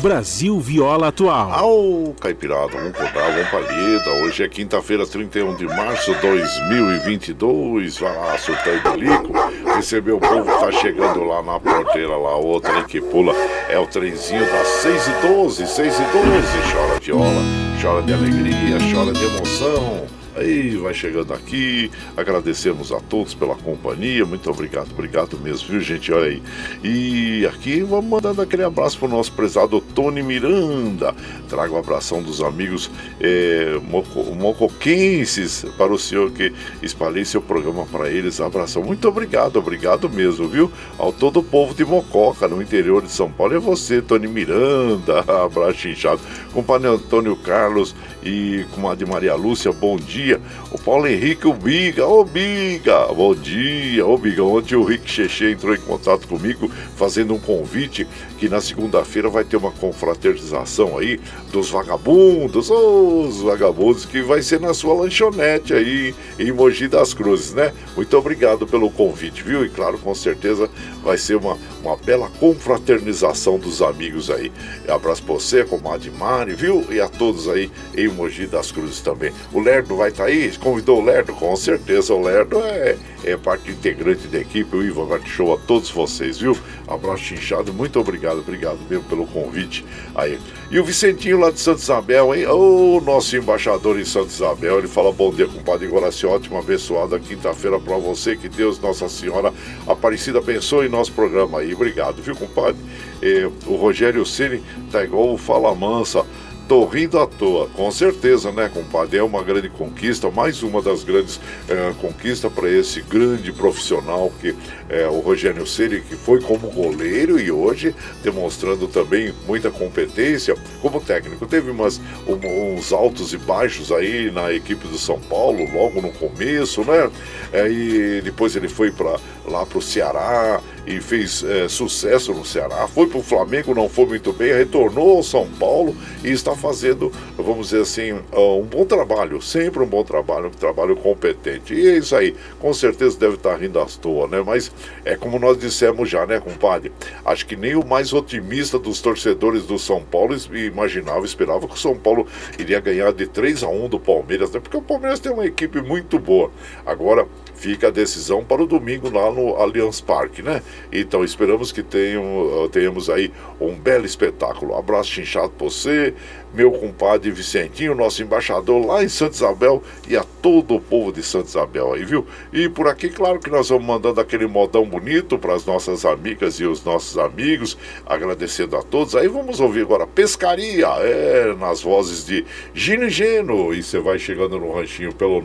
[0.00, 1.52] Brasil Viola Atual.
[1.52, 4.10] Ao Caipirada, vamos acordar, vamos palheta.
[4.22, 7.98] Hoje é quinta-feira, 31 de março de 2022.
[7.98, 9.32] Vai lá, surtar bilico.
[9.74, 13.34] Receber o povo que tá chegando lá na porteira, lá, o trem que pula.
[13.68, 16.72] É o trenzinho das 6 e 12, 6 e 12.
[16.72, 17.42] Chora viola,
[17.82, 20.17] chora de alegria, chora de emoção.
[20.38, 26.12] Aí vai chegando aqui, agradecemos a todos pela companhia, muito obrigado, obrigado mesmo, viu gente?
[26.12, 26.42] Olha aí.
[26.84, 31.12] E aqui vamos mandando aquele abraço pro nosso prezado Tony Miranda.
[31.48, 32.88] Trago um abração dos amigos
[33.20, 38.40] eh, moco, mocoquenses para o senhor que espalhei seu programa para eles.
[38.40, 40.70] Abração, muito obrigado, obrigado mesmo, viu?
[40.96, 43.54] Ao todo o povo de Mococa, no interior de São Paulo.
[43.54, 46.20] É você, Tony Miranda, abraço inchado.
[46.52, 50.27] Compadre Antônio Carlos e comadre Maria Lúcia, bom dia.
[50.70, 54.42] O Paulo Henrique, o Biga, ô Biga, bom dia, ô Biga.
[54.44, 58.06] Ontem o Rick Cheche entrou em contato comigo fazendo um convite
[58.38, 61.20] que na segunda-feira vai ter uma confraternização aí
[61.52, 67.54] dos vagabundos, os vagabundos, que vai ser na sua lanchonete aí em Mogi das Cruzes,
[67.54, 67.72] né?
[67.96, 69.64] Muito obrigado pelo convite, viu?
[69.64, 70.70] E claro, com certeza
[71.02, 74.52] vai ser uma, uma bela confraternização dos amigos aí.
[74.88, 76.86] Abraço pra você, comadre Mari, viu?
[76.90, 79.32] E a todos aí em Mogi das Cruzes também.
[79.52, 80.50] O Lerdo vai estar aí?
[80.58, 81.32] Convidou o Lerdo?
[81.32, 85.90] Com certeza, o Lerdo é, é parte integrante da equipe, o Ivan Show a todos
[85.90, 86.56] vocês, viu?
[86.88, 90.38] Abraço inchado, muito obrigado, obrigado mesmo pelo convite aí.
[90.70, 92.46] E o Vicentinho lá de Santa Isabel, hein?
[92.48, 97.78] Ô, nosso embaixador em Santa Isabel, ele fala bom dia, compadre Goraci, ótima, abençoada quinta-feira
[97.78, 99.52] pra você, que Deus, Nossa Senhora
[99.86, 102.80] Aparecida abençoe nosso programa aí, obrigado, viu, compadre?
[103.22, 106.24] Eh, o Rogério Ceni tá igual o Fala Mansa,
[106.68, 109.16] tô rindo à toa, com certeza, né, compadre?
[109.16, 114.54] É uma grande conquista, mais uma das grandes é, conquistas para esse grande profissional que
[114.90, 121.00] é o Rogério Ceni, que foi como goleiro e hoje demonstrando também muita competência como
[121.00, 121.46] técnico.
[121.46, 126.12] Teve umas, um, uns altos e baixos aí na equipe do São Paulo, logo no
[126.12, 127.10] começo, né?
[127.50, 132.44] É, e depois ele foi para lá para o Ceará e fez é, sucesso no
[132.44, 132.86] Ceará.
[132.88, 137.10] Foi para o Flamengo, não foi muito bem, retornou ao São Paulo e está fazendo,
[137.36, 141.72] vamos dizer assim, um bom trabalho, sempre um bom trabalho, um trabalho competente.
[141.72, 144.42] E é isso aí, com certeza deve estar rindo à toa, né?
[144.44, 144.70] Mas
[145.04, 146.92] é como nós dissemos já, né, compadre?
[147.24, 151.78] Acho que nem o mais otimista dos torcedores do São Paulo imaginava, esperava que o
[151.78, 152.26] São Paulo
[152.58, 154.60] iria ganhar de 3 a 1 do Palmeiras, né?
[154.60, 156.50] Porque o Palmeiras tem uma equipe muito boa.
[156.84, 160.62] Agora, fica a decisão para o domingo lá no Allianz Parque, né?
[160.92, 164.76] Então esperamos que tenham, tenhamos aí um belo espetáculo.
[164.76, 166.14] Abraço chinchado para você,
[166.52, 171.22] meu compadre Vicentinho, nosso embaixador lá em Santa Isabel e a todo o povo de
[171.22, 172.26] Santa Isabel aí, viu?
[172.52, 176.58] E por aqui, claro que nós vamos mandando aquele modão bonito para as nossas amigas
[176.60, 179.14] e os nossos amigos, agradecendo a todos.
[179.14, 182.44] Aí vamos ouvir agora Pescaria, é, nas vozes de
[182.74, 183.74] Gino Geno.
[183.74, 185.42] E você vai chegando no ranchinho pelo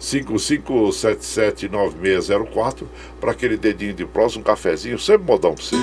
[0.00, 2.84] 955779604
[3.20, 5.76] para aquele dedinho de próximo, um cafezinho, sempre modão para você.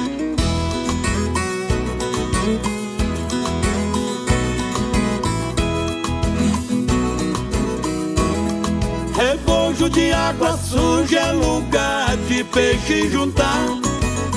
[9.90, 13.66] De água suja é lugar de peixe juntar.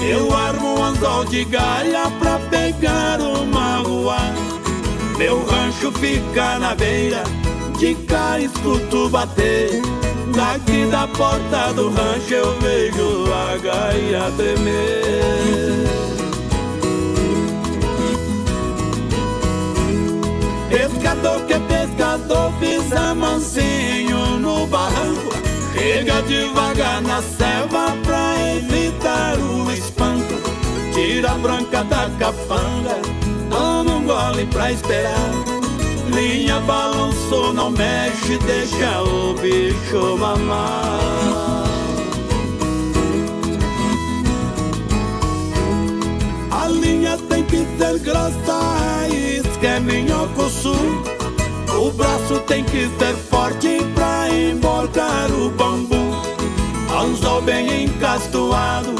[0.01, 4.16] Eu armo um anzol de galha pra pegar uma rua.
[5.18, 7.22] Meu rancho fica na beira,
[7.78, 9.82] de cá escuto bater.
[10.34, 15.84] Daqui da porta do rancho eu vejo a gaia tremer.
[20.68, 25.34] Pescador que é pescador pisa mansinho no barranco
[25.75, 30.35] Chega devagar na selva pra evitar o espanto.
[30.95, 32.97] Tira a branca da capanga,
[33.51, 35.31] toma um gole pra esperar.
[36.14, 41.64] Linha balançou, não mexe, deixa o bicho mamar.
[46.53, 48.95] A linha tem que ser grossa, a
[49.59, 51.03] que é minhoco sul
[51.77, 55.95] O braço tem que ser forte pra emborcar o bambu.
[56.91, 58.95] Anzol bem encastoado,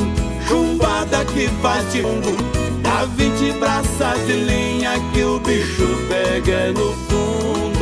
[0.49, 2.37] chumbada que faz timbu
[2.83, 7.74] Dá vinte braças de linha que o bicho pega no fundo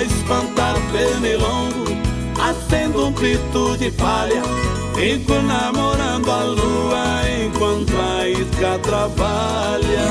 [0.00, 1.84] Pra espantar pernilongo,
[2.40, 4.42] acendo um pito de palha
[4.94, 10.08] Fico namorando a lua enquanto a isca trabalha.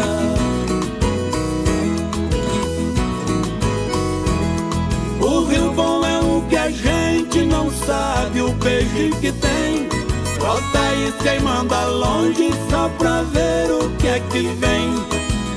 [5.20, 9.90] O rio bom é o que a gente não sabe o peixe que tem
[10.38, 14.94] Bota isca e manda longe só pra ver o que é que vem.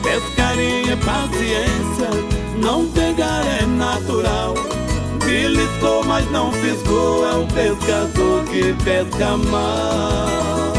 [0.02, 4.54] Pescaria é paciência, não pegar é natural
[5.24, 10.72] Beliscou, mas não fisgou, é o pescador que pesca mal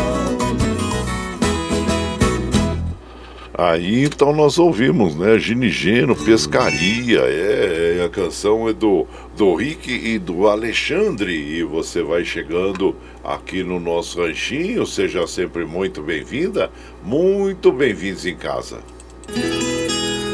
[3.56, 5.38] Aí então nós ouvimos, né?
[5.38, 9.06] Ginigeno, Pescaria, é, é, a canção é do,
[9.38, 11.32] do Rick e do Alexandre.
[11.32, 16.72] E você vai chegando aqui no nosso ranchinho, seja sempre muito bem-vinda,
[17.04, 18.80] muito bem-vindos em casa.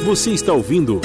[0.06, 1.02] Você está ouvindo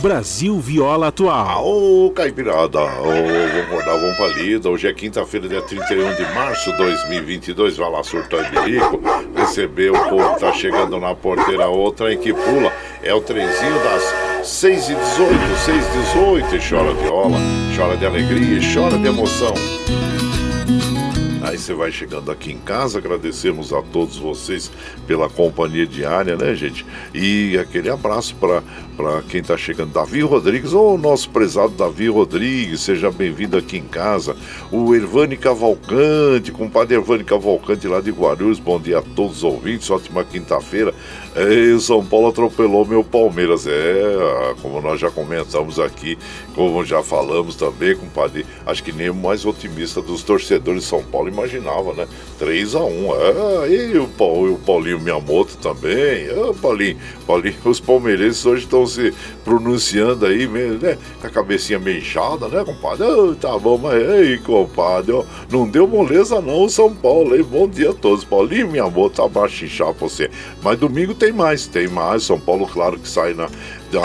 [0.00, 1.62] Brasil Viola Atual.
[1.66, 4.70] Ô, Caipirada, ô, vamos acordar, vamos lida.
[4.70, 7.76] Hoje é quinta-feira, dia 31 de março de 2022.
[7.76, 8.98] Vai lá surtando de rico,
[9.36, 12.72] receber o povo tá chegando na porteira, outra em que pula.
[13.02, 16.56] É o trenzinho das 6 e 18, 6 e 18.
[16.56, 17.38] E chora viola,
[17.76, 19.52] chora de alegria, e chora de emoção.
[21.50, 24.70] Aí você vai chegando aqui em casa, agradecemos a todos vocês
[25.04, 26.86] pela companhia diária, né, gente?
[27.12, 28.62] E aquele abraço para
[29.28, 33.82] quem está chegando, Davi Rodrigues, ou o nosso prezado Davi Rodrigues, seja bem-vindo aqui em
[33.82, 34.36] casa.
[34.70, 39.90] O Ervani Cavalcante, compadre Ervani Cavalcante lá de Guarulhos, bom dia a todos os ouvintes,
[39.90, 40.94] ótima quinta-feira.
[41.36, 43.66] E o São Paulo atropelou meu Palmeiras.
[43.66, 46.18] É, como nós já comentamos aqui,
[46.54, 51.04] como já falamos também, compadre, acho que nem o mais otimista dos torcedores de São
[51.04, 52.08] Paulo imaginava, né?
[52.38, 55.92] 3 a 1 É, e o, Paulo, o Paulinho Miyamoto também.
[55.92, 59.14] É, Paulinho, Paulinho, os palmeirenses hoje estão se
[59.50, 60.96] pronunciando aí, né?
[61.20, 63.04] Com a cabecinha meio inchada, né, compadre?
[63.04, 67.42] Oh, tá bom, mas aí, compadre, ó, não deu moleza não São Paulo, hein?
[67.42, 68.22] Bom dia a todos.
[68.22, 70.30] Paulinho Miyamoto, abaixo inchar pra você.
[70.62, 72.22] Mas domingo tem mais, tem mais.
[72.22, 73.48] São Paulo, claro que sai na,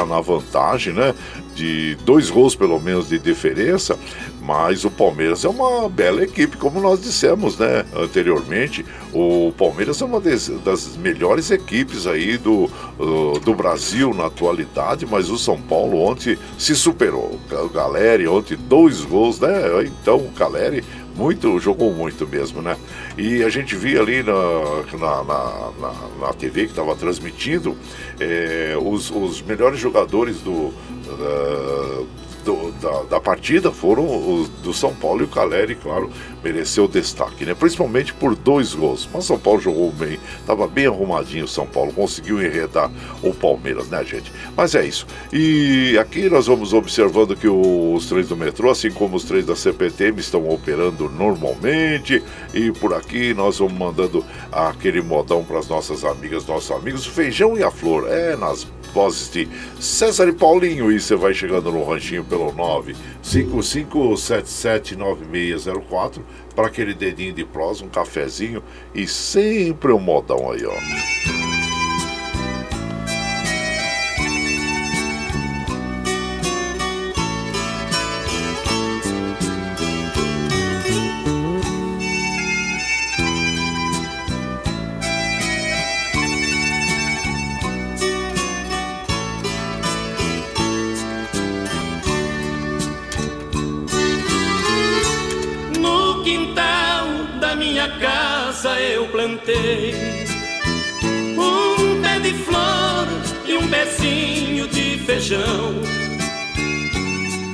[0.06, 1.14] na vantagem, né?
[1.54, 3.98] De dois gols pelo menos de diferença,
[4.46, 8.86] mas o Palmeiras é uma bela equipe, como nós dissemos, né, anteriormente.
[9.12, 15.06] O Palmeiras é uma das, das melhores equipes aí do, do, do, Brasil na atualidade,
[15.06, 17.40] mas o São Paulo ontem se superou.
[17.52, 19.50] O Galeri ontem dois gols, né?
[19.84, 20.84] Então o Caleri
[21.16, 22.78] muito, jogou muito mesmo, né?
[23.18, 24.34] E a gente via ali na,
[25.00, 27.76] na, na, na, na TV que estava transmitindo
[28.20, 32.08] é, os, os melhores jogadores do, uh,
[32.46, 36.12] do, da, da, partida foram os do São Paulo e o Caleri, claro,
[36.44, 37.56] mereceu destaque, né?
[37.56, 39.10] Principalmente por dois gols.
[39.12, 42.92] Mas São Paulo jogou bem, estava bem arrumadinho o São Paulo, conseguiu enredar
[43.24, 44.32] o Palmeiras, né, gente?
[44.56, 45.08] Mas é isso.
[45.34, 49.56] E aqui nós vamos observando que os trens do metrô, assim como os trens da
[49.56, 52.24] CPTM, estão operando normalmente.
[52.54, 57.58] E por aqui nós vamos mandando aquele modão para as nossas amigas, nossos amigos, feijão
[57.58, 58.08] e a flor.
[58.08, 59.48] É, nas vozes de
[59.80, 60.92] César e Paulinho.
[60.92, 62.52] E você vai chegando no ranchinho pelo
[63.22, 66.22] 955779604
[66.56, 71.35] para aquele dedinho de prosa, um cafezinho e sempre um modão aí, ó.
[105.26, 105.74] Feijão.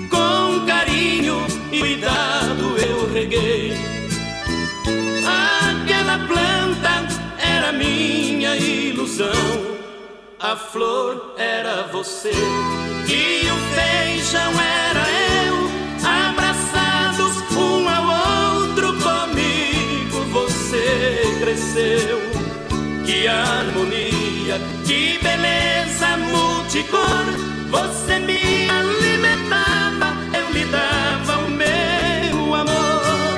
[0.09, 3.73] Com carinho e cuidado eu reguei.
[5.25, 7.07] Aquela planta
[7.39, 9.79] era minha ilusão.
[10.39, 12.31] A flor era você
[13.07, 15.05] e o feijão era
[15.45, 15.71] eu.
[16.29, 22.19] Abraçados um ao outro comigo, você cresceu.
[23.05, 27.50] Que harmonia, que beleza multicor.
[27.71, 33.37] Você me alimentava, eu lhe dava o meu amor.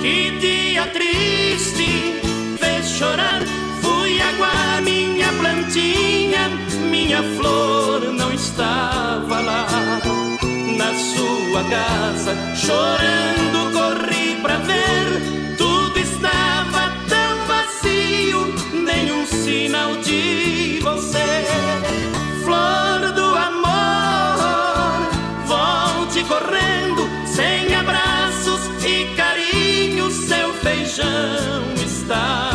[0.00, 2.20] Que dia triste,
[2.58, 3.42] fez chorar.
[3.82, 6.48] Fui aguar minha plantinha,
[6.88, 9.66] minha flor não estava lá.
[10.76, 15.56] Na sua casa, chorando, corri pra ver.
[15.56, 21.44] Tudo estava tão vazio, nenhum sinal de você.
[22.44, 22.87] Flor
[30.98, 32.47] feijão está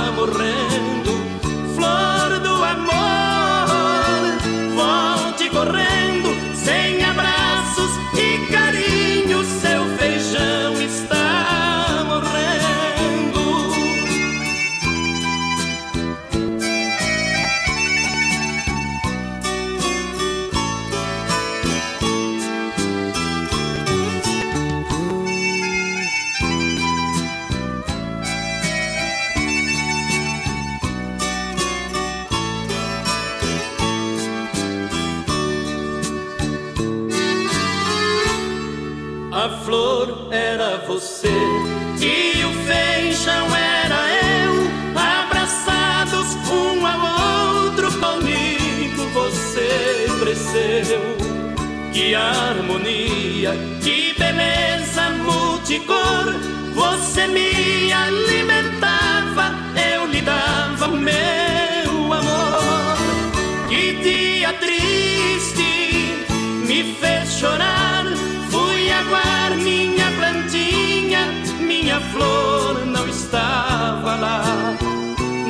[71.93, 74.43] minha flor não estava lá.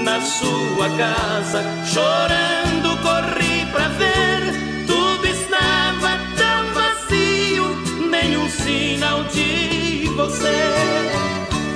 [0.04, 4.86] Na sua casa, chorando, corri pra ver.
[4.86, 7.76] Tudo estava tão vazio,
[8.10, 10.74] nenhum sinal de você.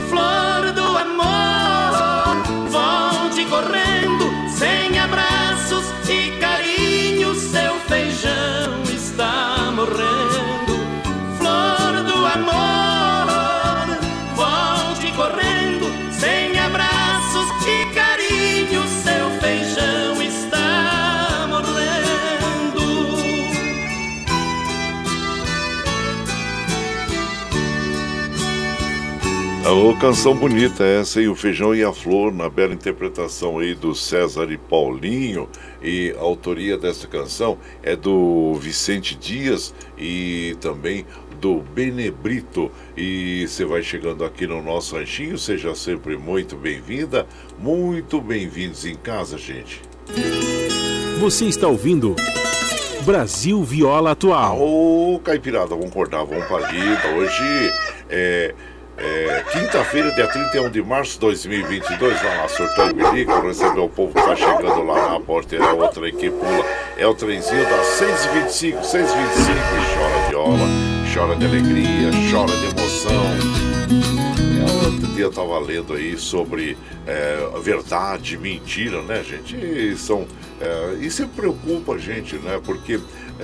[0.10, 3.97] Flor do amor, volte correndo,
[29.70, 33.94] Ô, canção bonita essa aí, o Feijão e a Flor, na bela interpretação aí do
[33.94, 35.50] César e Paulinho.
[35.84, 41.06] E a autoria dessa canção é do Vicente Dias e também
[41.42, 42.72] do Benebrito.
[42.96, 47.28] E você vai chegando aqui no nosso ranchinho, seja sempre muito bem-vinda,
[47.60, 49.82] muito bem-vindos em casa, gente.
[51.20, 52.16] Você está ouvindo
[53.04, 54.62] Brasil Viola Atual.
[54.62, 57.08] Ô, Caipirada, vamos acordar, vamos pra lida.
[57.18, 57.74] Hoje
[58.10, 58.56] é
[58.98, 64.14] é, Quinta-feira, dia 31 de março de 2022, vai lá, surtando bilico, receber o povo
[64.14, 66.66] que tá chegando lá na porteira, é outra que pula.
[66.98, 70.68] É o trenzinho das 6h25, 6h25, e chora viola,
[71.14, 73.24] chora de alegria, chora de emoção.
[74.60, 79.56] É, outro dia eu tava lendo aí sobre é, verdade, mentira, né, gente?
[79.56, 80.28] E são,
[80.60, 82.60] é, isso preocupa a gente, né?
[82.66, 83.00] Porque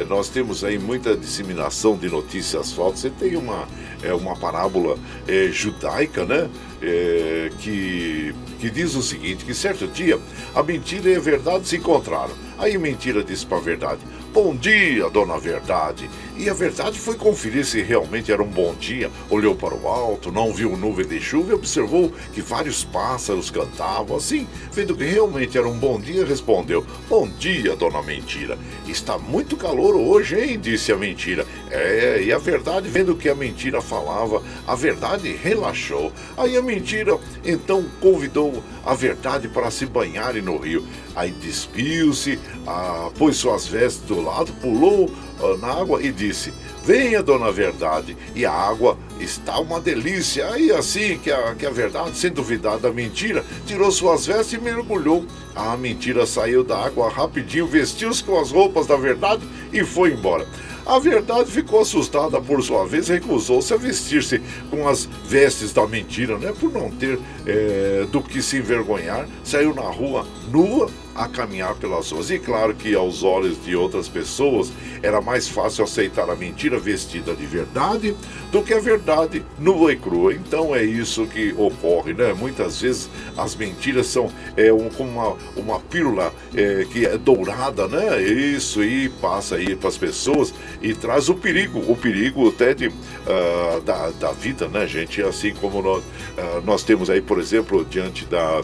[0.10, 3.02] nós temos aí muita disseminação de notícias falsas.
[3.02, 3.68] Você tem uma,
[4.02, 6.50] é, uma parábola é, judaica, né?
[6.82, 10.20] É, que, que diz o seguinte: que certo dia
[10.56, 12.34] a mentira e a verdade se encontraram.
[12.58, 14.02] Aí a mentira disse para a verdade:
[14.34, 16.10] Bom dia, dona Verdade.
[16.36, 19.12] E a verdade foi conferir se realmente era um bom dia.
[19.30, 24.18] Olhou para o alto, não viu nuvem de chuva e observou que vários pássaros cantavam.
[24.18, 28.58] Assim, vendo que realmente era um bom dia, respondeu: Bom dia, dona Mentira.
[28.88, 30.60] Está muito calor hoje, hein?
[30.60, 31.46] disse a mentira.
[31.70, 36.12] É, e a verdade, vendo que a mentira falava, a verdade relaxou.
[36.36, 40.84] Aí a mentira então convidou a verdade para se banharem no rio.
[41.16, 46.54] Aí despiu-se, ah, pôs suas vestes lado, pulou ah, na água e disse:
[46.84, 48.18] Venha, dona Verdade.
[48.36, 50.50] E a água está uma delícia.
[50.50, 54.58] Aí assim que a, que a verdade, sem duvidar da mentira, tirou suas vestes e
[54.62, 55.26] mergulhou.
[55.56, 60.48] A mentira saiu da água rapidinho, vestiu-se com as roupas da verdade e foi embora.
[60.86, 66.38] A verdade ficou assustada por sua vez, recusou-se a vestir-se com as vestes da mentira,
[66.38, 66.54] né?
[66.60, 72.12] Por não ter é, do que se envergonhar, saiu na rua nua a caminhar pelas
[72.12, 72.30] ruas.
[72.30, 77.34] E claro que aos olhos de outras pessoas era mais fácil aceitar a mentira vestida
[77.36, 78.16] de verdade
[78.52, 80.34] do que a verdade nua e crua.
[80.34, 82.34] Então é isso que ocorre, né?
[82.34, 87.88] Muitas vezes as mentiras são é, um, como uma, uma pílula é, que é dourada,
[87.88, 88.22] né?
[88.22, 92.88] Isso aí passa aí para as pessoas e traz o perigo, o perigo até de,
[92.88, 95.22] uh, da, da vida, né, gente?
[95.22, 98.62] Assim como nós, uh, nós temos aí, por exemplo, diante da,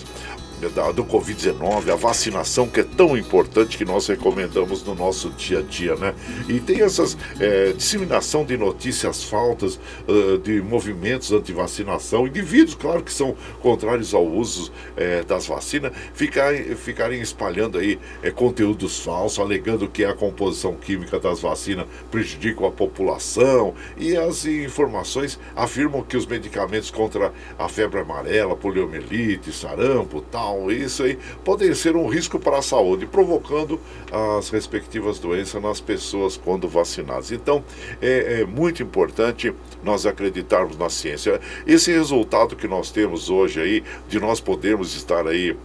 [0.94, 5.62] do Covid-19, a vacinação que é tão importante que nós recomendamos no nosso dia a
[5.62, 6.14] dia, né?
[6.48, 13.14] E tem essas é, disseminação de notícias faltas, uh, de movimentos anti-vacinação, indivíduos, claro, que
[13.14, 19.88] são contrários ao uso é, das vacinas, ficarem, ficarem espalhando aí é, conteúdos falsos, alegando
[19.88, 26.26] que a composição química das vacinas prejudica a população e as informações afirmam que os
[26.26, 32.58] medicamentos contra a febre amarela, poliomielite, sarampo, tal, isso aí podem ser um risco para
[32.58, 33.80] a saúde, provocando
[34.12, 37.32] as respectivas doenças nas pessoas quando vacinadas.
[37.32, 37.64] Então,
[38.02, 41.40] é, é muito importante nós acreditarmos na ciência.
[41.66, 45.56] Esse resultado que nós temos hoje aí, de nós podermos estar aí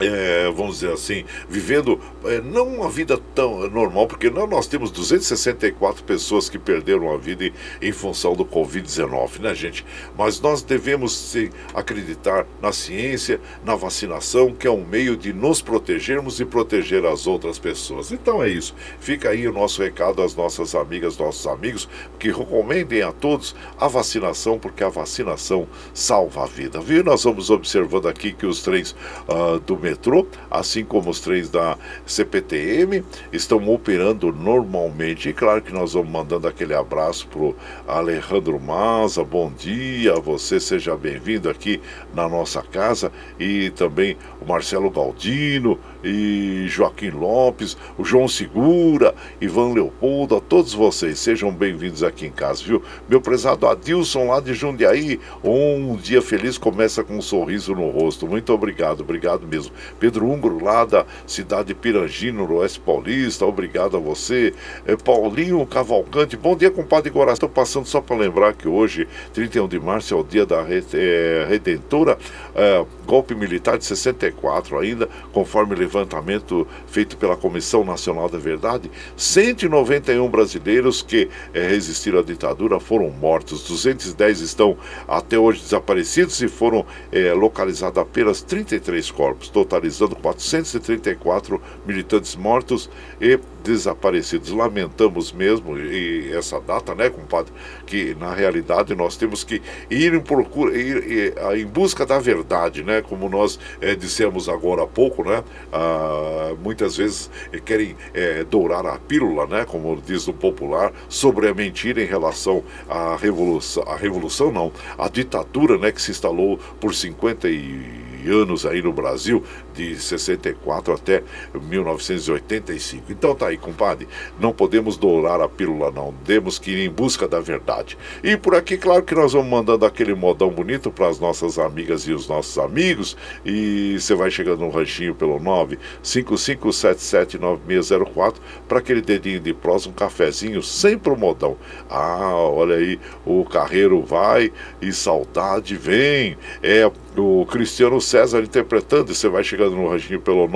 [0.00, 4.90] é, vamos dizer assim, vivendo é, não uma vida tão normal, porque não, nós temos
[4.90, 9.84] 264 pessoas que perderam a vida em, em função do Covid-19, né, gente?
[10.16, 15.60] Mas nós devemos sim, acreditar na ciência, na vacinação, que é um meio de nos
[15.60, 18.10] protegermos e proteger as outras pessoas.
[18.10, 18.74] Então é isso.
[18.98, 21.88] Fica aí o nosso recado às nossas amigas, nossos amigos,
[22.18, 27.04] que recomendem a todos a vacinação, porque a vacinação salva a vida, viu?
[27.04, 28.94] Nós vamos observando aqui que os trens
[29.28, 31.76] uh, do metrô, assim como os trens da
[32.06, 35.28] CPTM, estão operando normalmente.
[35.28, 40.96] E claro que nós vamos mandando aquele abraço pro Alejandro Maza, bom dia, você seja
[40.96, 41.80] bem-vindo aqui
[42.14, 49.72] na nossa casa e também o Marcelo Galdino e Joaquim Lopes, o João Segura, Ivan
[49.72, 52.82] Leopoldo, a todos vocês, sejam bem-vindos aqui em casa, viu?
[53.08, 58.26] Meu prezado Adilson lá de Jundiaí, um dia feliz começa com um sorriso no rosto.
[58.26, 59.72] Muito obrigado, obrigado mesmo.
[59.98, 64.54] Pedro Húngaro, lá da cidade de Pirangino, no Oeste Paulista, obrigado a você.
[64.86, 67.32] É, Paulinho Cavalcante, bom dia, compadre Guará.
[67.32, 71.46] Estou passando só para lembrar que hoje, 31 de março, é o dia da é,
[71.48, 72.18] Redentora,
[72.54, 80.28] é, golpe militar de 64 ainda, conforme levantamento feito pela Comissão Nacional da Verdade, 191
[80.28, 84.76] brasileiros que é, resistiram à ditadura foram mortos, 210 estão
[85.08, 92.88] até hoje desaparecidos e foram é, localizados apenas 33 corpos totalizando 434 militantes mortos
[93.20, 94.50] e desaparecidos.
[94.50, 97.52] Lamentamos mesmo e essa data, né, compadre,
[97.86, 102.82] que na realidade nós temos que ir em procura, ir, ir em busca da verdade,
[102.82, 105.42] né, como nós é, dissemos agora há pouco, né,
[105.72, 107.30] ah, muitas vezes
[107.64, 112.62] querem é, dourar a pílula, né, como diz o popular, sobre a mentira em relação
[112.88, 118.66] à revolução, a revolução não, a ditadura, né, que se instalou por 50 e anos
[118.66, 119.42] aí no Brasil,
[119.74, 121.22] de 64 até
[121.54, 123.10] 1985.
[123.10, 124.06] Então tá aí, compadre,
[124.38, 127.96] não podemos dourar a pílula não, temos que ir em busca da verdade.
[128.22, 132.02] E por aqui, claro que nós vamos mandando aquele modão bonito para as nossas amigas
[132.02, 138.34] e os nossos amigos, e você vai chegando no ranchinho pelo 955779604
[138.68, 141.56] para aquele dedinho de prosa, um cafezinho, sempre o modão.
[141.88, 146.36] Ah, olha aí, o carreiro vai e saudade vem.
[146.62, 150.48] É o Cristiano César interpretando, você vai chegando no ranchinho pelo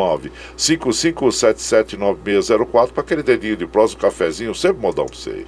[0.56, 5.44] 955779604 para aquele dedinho de prosa, um cafezinho, sempre modão para você.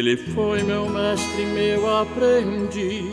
[0.00, 3.12] Ele foi meu mestre, meu aprendiz.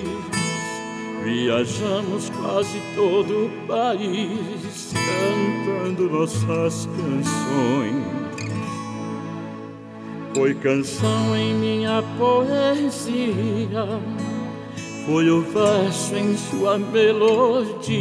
[1.22, 8.06] Viajamos quase todo o país cantando nossas canções.
[10.34, 14.00] Foi canção em minha poesia,
[15.06, 18.00] foi o verso em sua melodia,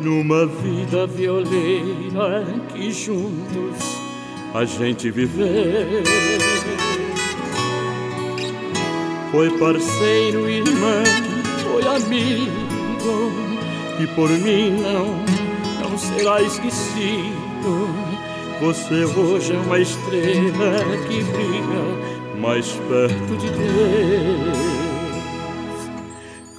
[0.00, 3.98] numa vida violeira que juntos
[4.54, 6.04] a gente viveu.
[9.30, 11.02] Foi parceiro, irmão,
[11.62, 13.32] foi amigo,
[14.00, 15.24] e por mim não,
[15.82, 17.88] não será esquecido.
[18.60, 21.84] Você hoje é uma estrela que brilha
[22.40, 24.76] mais perto de Deus.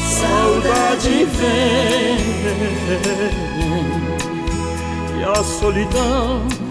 [0.00, 2.16] saudade vem,
[5.18, 6.65] e a solidão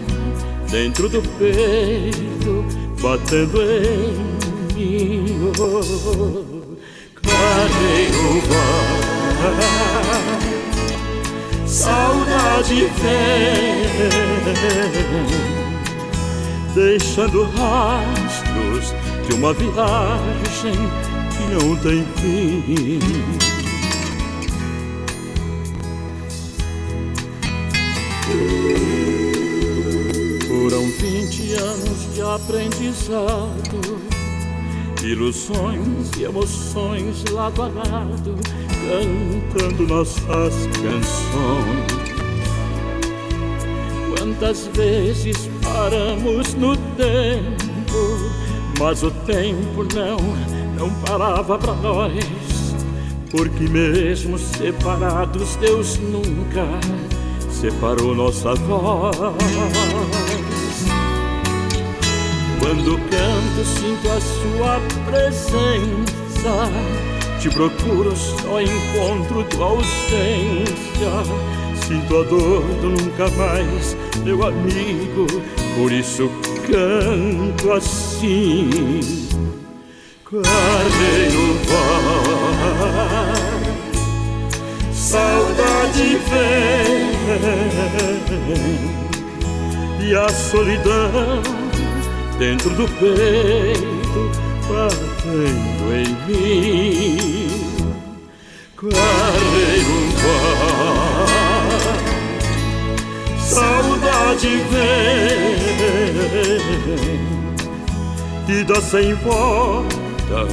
[0.70, 2.66] dentro do peito,
[3.02, 4.14] batendo em
[4.76, 5.52] mim.
[5.60, 6.76] Oh,
[7.22, 9.66] clareio vai,
[11.68, 13.86] saudade vem,
[16.74, 18.94] deixando rastros
[19.28, 20.76] de uma viagem
[21.32, 23.55] que não tem fim.
[32.36, 33.98] Aprendizado,
[35.02, 38.36] ilusões e emoções lado a lado,
[38.84, 42.06] cantando nossas canções.
[44.10, 47.98] Quantas vezes paramos no tempo,
[48.80, 50.18] mas o tempo não,
[50.78, 52.14] não parava para nós,
[53.32, 56.66] porque mesmo separados, Deus nunca
[57.50, 59.16] separou nossa voz.
[62.66, 66.68] Quando canto, sinto a sua presença.
[67.40, 71.12] Te procuro, só encontro tua ausência.
[71.86, 75.28] Sinto a dor do nunca mais, meu amigo.
[75.78, 76.28] Por isso
[76.66, 78.72] canto assim.
[80.24, 81.86] Carneiro vai
[84.92, 87.14] saudade vem
[90.10, 91.65] e a solidão
[92.38, 94.32] dentro do peito
[94.68, 97.18] batendo em mim.
[98.76, 101.26] Clareiro vai,
[103.40, 105.56] saudade vem
[108.48, 110.46] e dá sem volta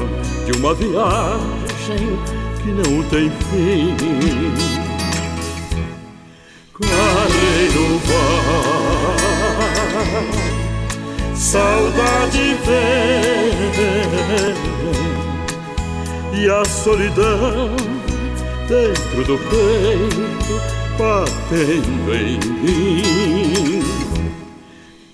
[0.47, 2.19] de uma viagem
[2.63, 3.97] que não tem fim.
[6.73, 9.23] Clareiro vai,
[11.43, 13.51] saudade vem,
[16.41, 17.75] e a solidão
[18.69, 20.61] dentro do peito
[20.97, 23.83] batendo em mim.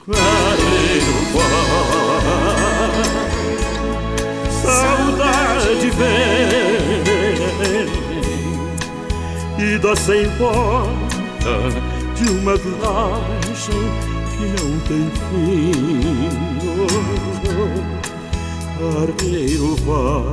[0.04, 3.06] Clareiro vai,
[4.62, 7.08] saudade vem
[9.58, 11.54] e dá sem volta
[12.14, 14.07] de uma viagem
[14.39, 15.72] que não tem fim.
[19.84, 20.32] Vai,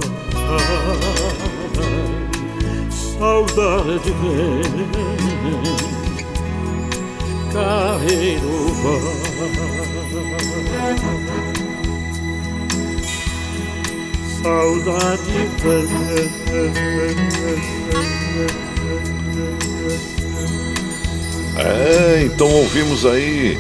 [3.18, 4.62] saudade vem.
[7.52, 9.16] Carreiro vai,
[14.44, 15.90] saudade vem.
[21.58, 23.58] É, então ouvimos aí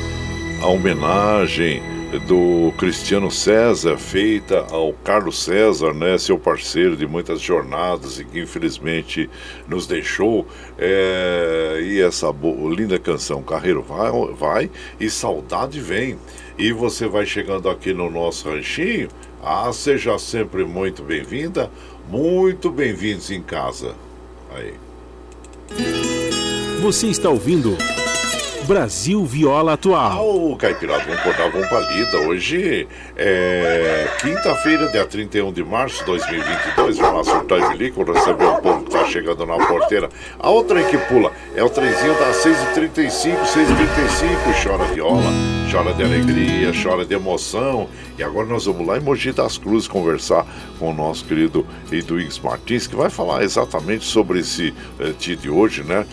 [0.65, 1.79] a homenagem
[2.27, 8.39] do Cristiano César, feita ao Carlos César, né, seu parceiro de muitas jornadas e que
[8.39, 9.29] infelizmente
[9.67, 10.47] nos deixou.
[10.75, 12.33] É, e essa
[12.75, 16.17] linda canção, Carreiro vai, vai e Saudade Vem.
[16.57, 19.09] E você vai chegando aqui no nosso ranchinho.
[19.43, 21.69] Ah, seja sempre muito bem-vinda,
[22.09, 23.93] muito bem-vindos em casa.
[24.51, 24.73] Aí.
[26.81, 27.77] Você está ouvindo
[28.65, 30.53] Brasil Viola Atual.
[30.53, 32.17] Ah, Caipirada, vamos cortar, vamos pra lida.
[32.27, 36.97] Hoje é quinta-feira, dia 31 de março de 2022.
[36.97, 40.09] Vamos lá surtar e bilico, receber o povo que tá chegando na porteira.
[40.39, 44.63] A outra que pula é o trenzinho das 6h35, 6h35.
[44.63, 45.21] Chora viola,
[45.75, 47.89] chora de alegria, chora de emoção.
[48.17, 50.47] E agora nós vamos lá em Mogi das Cruzes conversar
[50.79, 55.49] com o nosso querido Eduígues Martins, que vai falar exatamente sobre esse eh, dia de
[55.49, 56.07] hoje, né?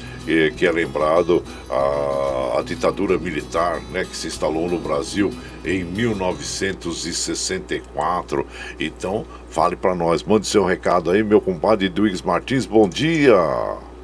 [0.56, 5.30] Que é lembrado a, a, ditadura militar né, que se instalou no Brasil
[5.64, 8.44] em 1964.
[8.80, 13.36] Então, fale para nós, mande seu recado aí, meu compadre Eduígues Martins, bom dia!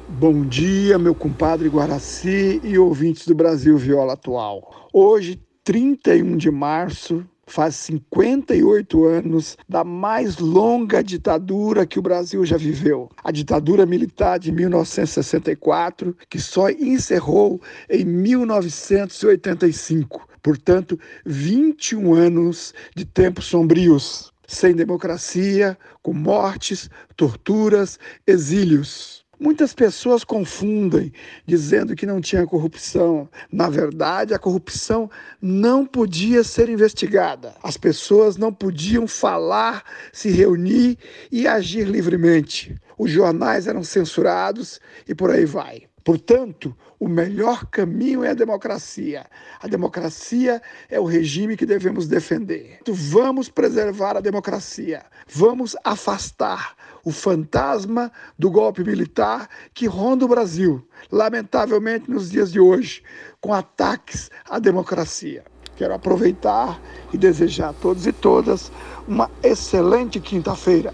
[0.07, 4.87] Bom dia, meu compadre Guaraci e ouvintes do Brasil Viola Atual.
[4.91, 5.39] Hoje,
[5.69, 13.07] 31 de março, faz 58 anos da mais longa ditadura que o Brasil já viveu.
[13.23, 20.27] A ditadura militar de 1964, que só encerrou em 1985.
[20.41, 29.18] Portanto, 21 anos de tempos sombrios, sem democracia, com mortes, torturas, exílios.
[29.39, 31.13] Muitas pessoas confundem,
[31.45, 33.29] dizendo que não tinha corrupção.
[33.49, 35.09] Na verdade, a corrupção
[35.41, 37.55] não podia ser investigada.
[37.63, 40.97] As pessoas não podiam falar, se reunir
[41.31, 42.75] e agir livremente.
[42.97, 45.83] Os jornais eram censurados e por aí vai.
[46.03, 49.25] Portanto, o melhor caminho é a democracia.
[49.61, 52.79] A democracia é o regime que devemos defender.
[52.87, 55.03] Vamos preservar a democracia.
[55.27, 56.75] Vamos afastar
[57.09, 63.01] o fantasma do golpe militar que ronda o Brasil, lamentavelmente nos dias de hoje,
[63.41, 65.43] com ataques à democracia.
[65.75, 66.79] Quero aproveitar
[67.11, 68.71] e desejar a todos e todas
[69.07, 70.93] uma excelente quinta-feira.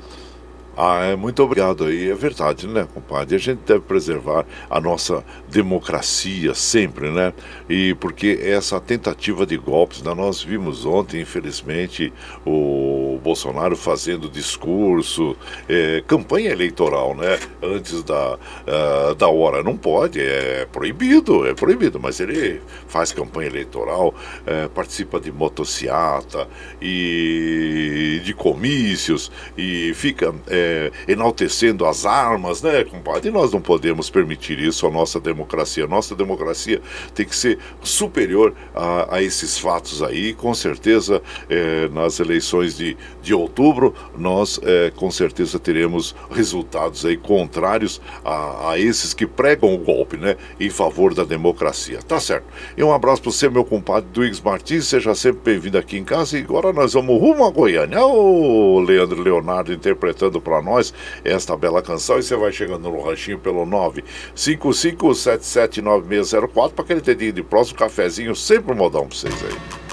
[0.77, 2.09] Ah, é, muito obrigado aí.
[2.09, 3.35] É verdade, né, compadre?
[3.35, 7.33] A gente deve preservar a nossa democracia sempre, né?
[7.69, 12.11] E porque essa tentativa de golpes, né, nós vimos ontem, infelizmente,
[12.45, 15.37] o Bolsonaro fazendo discurso,
[15.69, 17.39] é, campanha eleitoral, né?
[17.63, 19.63] Antes da, uh, da hora.
[19.63, 24.13] Não pode, é proibido, é proibido, mas ele faz campanha eleitoral,
[24.45, 26.49] é, participa de motociata
[26.81, 30.35] e de comícios e fica.
[30.47, 30.64] É,
[31.07, 33.29] enaltecendo as armas, né, compadre?
[33.29, 35.87] E nós não podemos permitir isso à nossa democracia.
[35.87, 36.81] Nossa democracia
[37.13, 40.33] tem que ser superior a, a esses fatos aí.
[40.33, 47.17] Com certeza, é, nas eleições de, de outubro, nós é, com certeza teremos resultados aí
[47.17, 51.99] contrários a, a esses que pregam o golpe, né, em favor da democracia.
[52.01, 52.45] Tá certo.
[52.77, 54.87] E um abraço para você, meu compadre Duígues Martins.
[54.87, 56.37] Seja sempre bem-vindo aqui em casa.
[56.37, 58.03] E agora nós vamos rumo a Goiânia.
[58.05, 60.93] O Leandro Leonardo interpretando para para nós
[61.23, 63.65] esta bela canção e você vai chegando no ranchinho pelo
[64.35, 69.84] 955779604 para aquele dedinho de próximo cafezinho, sempre um modão para vocês aí.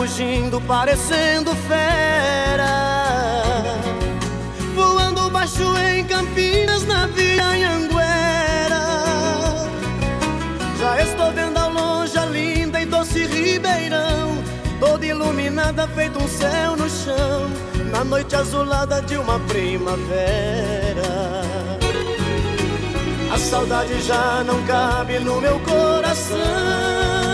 [0.00, 2.66] Está rugindo, parecendo fera.
[4.74, 8.80] Voando baixo em Campinas, na Via Anhanguera.
[10.78, 14.42] Já estou vendo ao longe a linda e doce Ribeirão,
[14.78, 17.50] toda iluminada, feito um céu no chão,
[17.90, 21.10] na noite azulada de uma primavera.
[23.32, 27.29] A saudade já não cabe no meu coração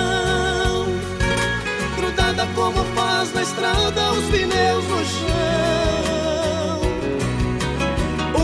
[2.57, 6.81] como faz na estrada, os pneus no chão.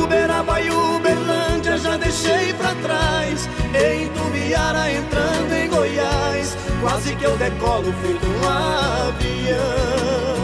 [0.02, 3.48] Uberaba e Uberlândia já deixei pra trás.
[3.74, 8.48] Em Tubiara entrando em Goiás, quase que eu decolo feito um
[9.08, 10.41] avião.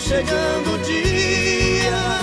[0.00, 2.20] Chegando o dia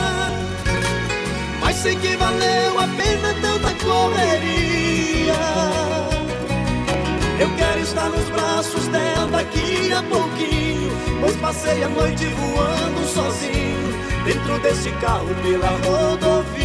[1.88, 5.34] sei que valeu a pena tanta correria.
[7.40, 10.92] Eu quero estar nos braços dela daqui a pouquinho,
[11.22, 13.94] pois passei a noite voando sozinho,
[14.26, 16.58] dentro desse carro pela rodovia.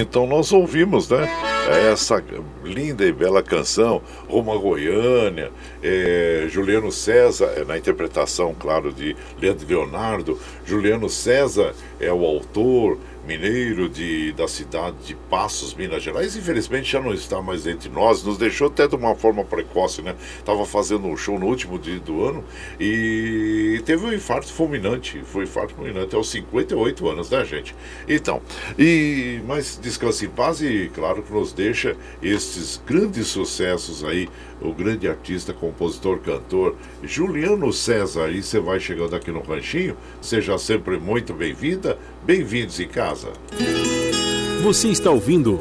[0.00, 1.28] Então nós ouvimos, né?
[1.92, 2.22] Essa
[2.64, 5.50] linda e bela canção, Roma Goiânia,
[5.82, 10.38] é, Juliano César, é, na interpretação, claro, de Leandro Leonardo.
[10.64, 12.98] Juliano César é o autor,
[13.30, 18.24] mineiro de, da cidade de Passos, Minas Gerais, infelizmente já não está mais entre nós,
[18.24, 20.16] nos deixou até de uma forma precoce, né?
[20.36, 22.44] Estava fazendo um show no último dia do ano
[22.80, 27.72] e teve um infarto fulminante, foi um infarto fulminante aos 58 anos, né, gente?
[28.08, 28.42] Então,
[28.76, 34.28] e mas descanse em paz e claro que nos deixa estes grandes sucessos aí
[34.60, 38.30] o grande artista, compositor, cantor Juliano César.
[38.30, 43.28] E você vai chegando aqui no Ranchinho, seja sempre muito bem-vinda, bem-vindos em casa.
[44.62, 45.58] Você está ouvindo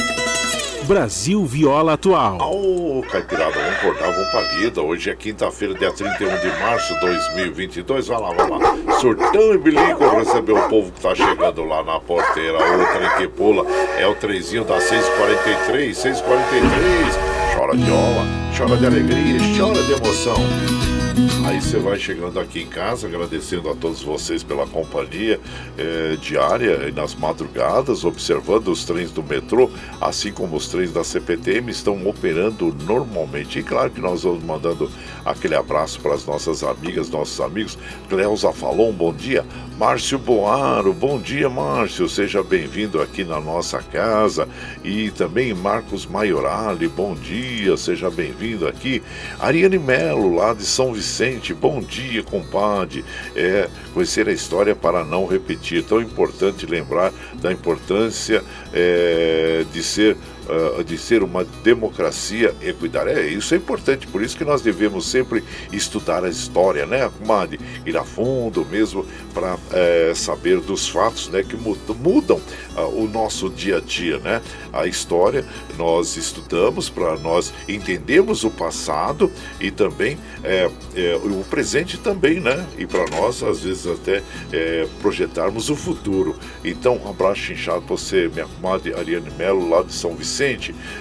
[0.84, 2.38] Brasil Viola Atual.
[2.42, 4.82] Ô, oh, Caipirada, vamos cortar, vamos pra lida.
[4.82, 8.08] Hoje é quinta-feira, dia 31 de março de 2022.
[8.08, 9.00] Vai lá, vai lá.
[9.00, 12.58] Surtão e bilico receber o povo que tá chegando lá na porteira.
[12.58, 13.66] O trem que pula
[13.98, 17.30] é o trezinho da 643, 643.
[17.56, 18.26] Chora viola,
[18.58, 21.09] chora de alegria, chora de emoção.
[21.44, 25.40] Aí você vai chegando aqui em casa, agradecendo a todos vocês pela companhia
[25.78, 29.70] é, diária e nas madrugadas, observando os trens do metrô,
[30.00, 33.60] assim como os trens da CPTM estão operando normalmente.
[33.60, 34.90] E claro que nós vamos mandando
[35.26, 37.78] aquele abraço para as nossas amigas, nossos amigos.
[38.08, 39.46] Cleusa falou um bom dia.
[39.78, 42.08] Márcio Boaro, bom dia, Márcio.
[42.08, 44.48] Seja bem-vindo aqui na nossa casa.
[44.84, 49.02] E também Marcos Maiorali, bom dia, seja bem-vindo aqui.
[49.40, 51.09] Ariane Melo, lá de São Vicente,
[51.54, 53.04] bom dia, compadre.
[53.36, 55.84] É, conhecer a história para não repetir.
[55.84, 60.16] Tão importante lembrar da importância é, de ser
[60.50, 63.12] uh, de ser uma democracia equidária.
[63.12, 67.60] É, isso é importante, por isso que nós devemos sempre estudar a história, né, comadre?
[67.86, 72.42] Ir a fundo mesmo para é, saber dos fatos né, que mudam
[72.76, 74.42] uh, o nosso dia a dia, né?
[74.74, 75.46] A história
[75.78, 82.66] nós estudamos para nós entendermos o passado e também é, é, o presente também, né?
[82.78, 84.24] E para nós, às vezes, até
[85.02, 86.36] projetarmos o futuro.
[86.64, 90.39] Então, um abraço inchado para você, minha comadre Ariane Melo, lá de São Vicente,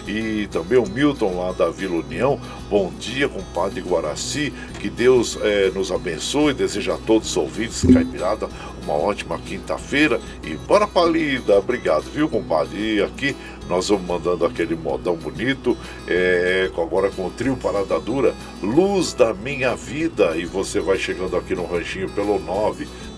[0.07, 2.41] e também o Milton, lá da Vila União.
[2.69, 4.53] Bom dia, compadre Guaraci.
[4.81, 6.53] Que Deus é, nos abençoe.
[6.53, 8.49] Desejo a todos os ouvintes, Caipirada,
[8.83, 10.21] uma ótima quinta-feira.
[10.43, 11.59] E bora pra lida.
[11.59, 12.97] Obrigado, viu, compadre?
[12.97, 13.37] E aqui
[13.69, 19.35] nós vamos mandando aquele modão bonito, é, agora com o trio Parada Dura, Luz da
[19.35, 20.37] Minha Vida.
[20.37, 22.41] E você vai chegando aqui no ranchinho pelo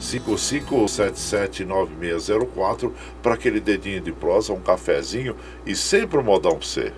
[0.00, 6.92] 955779604 para aquele dedinho de prosa, um cafezinho e sempre um modão para você.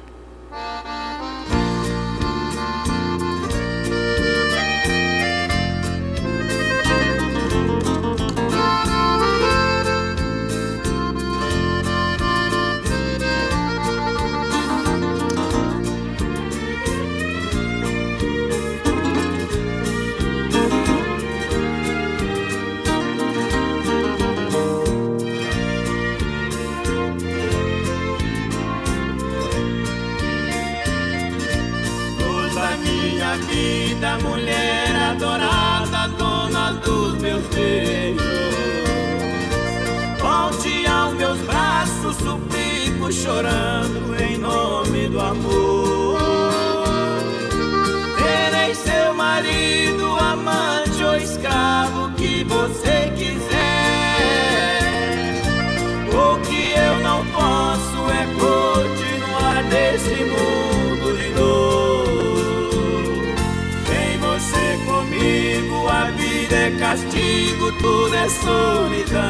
[67.62, 69.22] Castigo, tudo é solidão.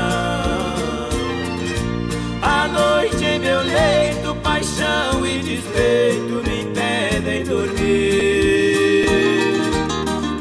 [2.40, 9.06] A noite em meu leito, paixão e despeito me impedem dormir.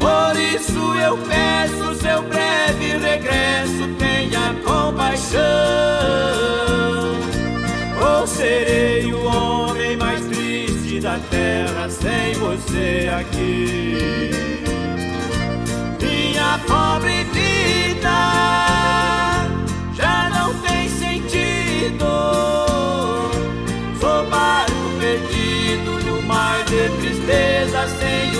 [0.00, 5.42] Por isso eu peço seu breve regresso, tenha compaixão.
[8.00, 14.21] Ou serei o homem mais triste da terra sem você aqui.
[27.82, 28.31] Tristeza, sem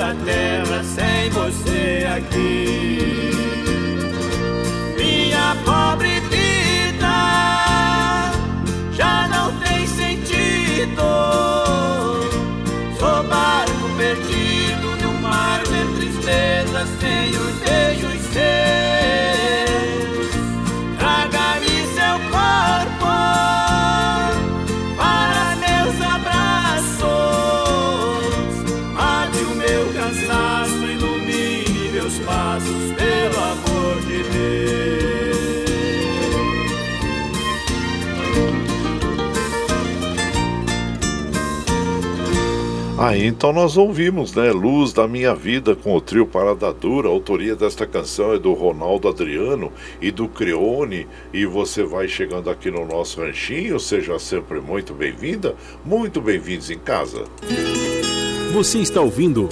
[0.00, 3.19] da terra sem você aqui
[43.00, 44.52] Aí então nós ouvimos, né?
[44.52, 47.08] Luz da Minha Vida com o trio Parada Dura.
[47.08, 49.72] A autoria desta canção é do Ronaldo Adriano
[50.02, 51.08] e do Creone.
[51.32, 56.78] E você vai chegando aqui no nosso ranchinho, seja sempre muito bem-vinda, muito bem-vindos em
[56.78, 57.24] casa.
[58.52, 59.48] Você está ouvindo.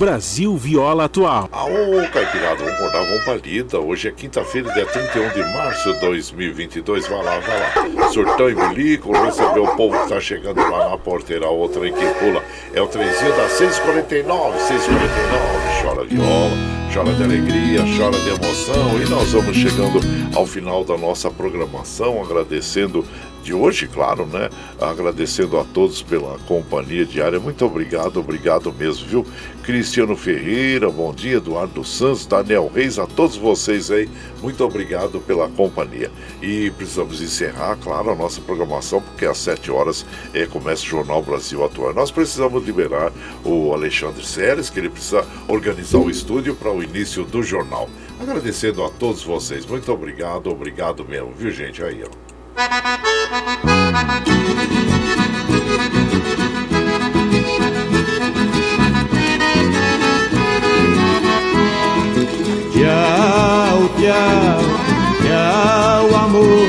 [0.00, 1.46] Brasil Viola Atual.
[1.52, 3.78] Aô, Caipirada, vamos acordar, vamos pra lida.
[3.78, 7.06] Hoje é quinta-feira, dia 31 de março de 2022.
[7.06, 7.60] Vai lá, vai
[7.98, 8.08] lá.
[8.08, 11.50] Surtão e bilico, recebeu o povo que tá chegando lá na porteira.
[11.50, 15.82] O trem que pula é o trenzinho da 649, 649.
[15.82, 16.56] Chora viola,
[16.94, 19.02] chora de alegria, chora de emoção.
[19.02, 20.00] E nós vamos chegando
[20.34, 23.04] ao final da nossa programação, agradecendo
[23.40, 24.50] de hoje, claro, né?
[24.80, 27.40] Agradecendo a todos pela companhia diária.
[27.40, 29.26] Muito obrigado, obrigado mesmo, viu?
[29.62, 34.08] Cristiano Ferreira, bom dia, Eduardo Santos, Daniel Reis, a todos vocês aí,
[34.42, 36.10] muito obrigado pela companhia.
[36.42, 40.04] E precisamos encerrar, claro, a nossa programação, porque às 7 horas
[40.34, 41.94] é, começa o Jornal Brasil Atual.
[41.94, 43.12] Nós precisamos liberar
[43.44, 47.88] o Alexandre Seres, que ele precisa organizar o estúdio para o início do jornal.
[48.20, 51.82] Agradecendo a todos vocês, muito obrigado, obrigado mesmo, viu gente?
[51.82, 53.09] Aí, ó.
[53.30, 53.38] Tchau,
[64.00, 64.58] tchau,
[65.22, 66.66] tchau, amor.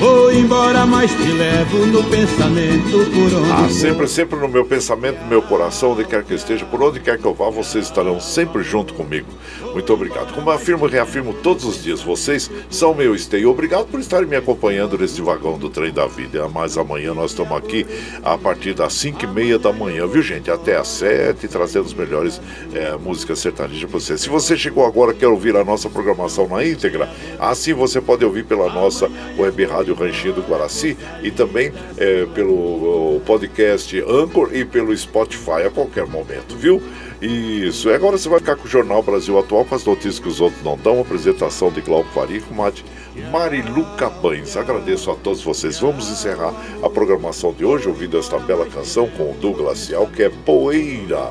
[0.00, 5.20] Vou embora, mas te levo no pensamento por onde Ah, sempre, sempre no meu pensamento,
[5.20, 7.84] no meu coração, onde quer que eu esteja, por onde quer que eu vá, vocês
[7.84, 9.28] estarão sempre junto comigo.
[9.72, 10.34] Muito obrigado.
[10.34, 13.50] Como afirmo e reafirmo todos os dias, vocês são meu esteio.
[13.50, 16.48] Obrigado por estarem me acompanhando neste vagão do trem da vida.
[16.48, 17.86] Mas amanhã nós estamos aqui
[18.24, 20.50] a partir das 5 e meia da manhã, viu gente?
[20.50, 22.40] Até às 7, trazendo as melhores
[22.74, 24.18] é, músicas sertanejas para você.
[24.18, 28.44] Se você chegou agora quer ouvir a nossa programação na íntegra, assim você pode ouvir
[28.44, 30.71] pela nossa web rádio Ranchinho do Guaraci
[31.22, 36.82] e também é, pelo podcast Anchor e pelo Spotify a qualquer momento, viu?
[37.20, 40.26] Isso, e agora você vai ficar com o Jornal Brasil Atual com as notícias que
[40.26, 41.00] os outros não dão.
[41.00, 42.84] Apresentação de Glauco Farico, Mate
[43.30, 44.56] Marilu Cabães.
[44.56, 45.78] Agradeço a todos vocês.
[45.78, 50.24] Vamos encerrar a programação de hoje ouvindo esta bela canção com o Douglas Cial, que
[50.24, 51.30] é Poeira.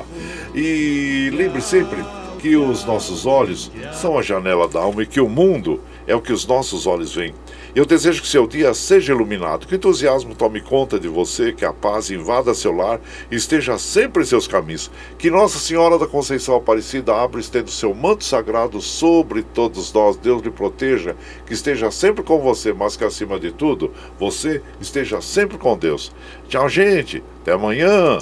[0.54, 2.02] E lembre sempre
[2.38, 6.20] que os nossos olhos são a janela da alma e que o mundo é o
[6.20, 7.34] que os nossos olhos veem.
[7.74, 11.64] Eu desejo que seu dia seja iluminado, que o entusiasmo tome conta de você, que
[11.64, 13.00] a paz invada seu lar
[13.30, 14.90] e esteja sempre em seus caminhos.
[15.16, 20.18] Que Nossa Senhora da Conceição Aparecida abra e estenda seu manto sagrado sobre todos nós.
[20.18, 21.16] Deus lhe proteja,
[21.46, 26.12] que esteja sempre com você, mas que acima de tudo, você esteja sempre com Deus.
[26.50, 27.24] Tchau, gente.
[27.40, 28.18] Até amanhã.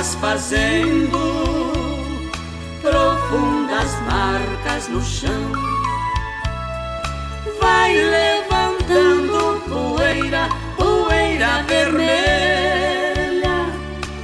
[0.00, 1.18] Rodas fazendo
[2.80, 5.52] profundas marcas no chão.
[7.60, 13.66] Vai levantando poeira, poeira vermelha,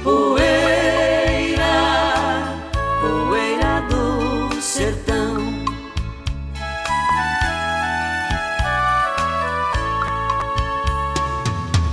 [0.03, 1.65] poeira,
[2.99, 5.37] poeira do sertão.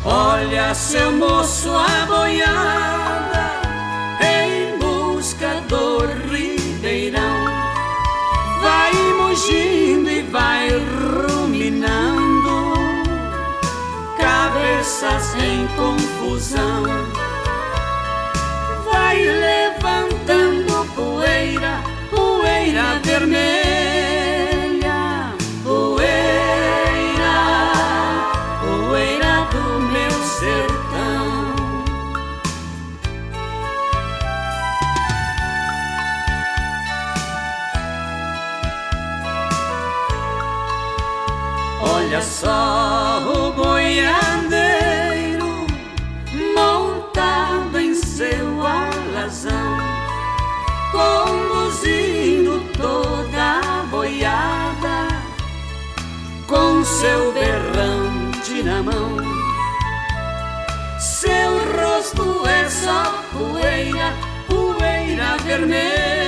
[0.07, 3.04] Olha seu moço a boiar
[15.37, 16.83] em confusão.
[18.85, 23.35] Vai levantando poeira poeira vermelha
[25.63, 27.35] poeira
[28.63, 31.55] poeira do meu sertão.
[41.83, 42.84] Olha só
[57.05, 59.17] seu berrante na mão.
[60.99, 64.15] Seu rosto é só poeira,
[64.49, 66.24] poeira vermelha,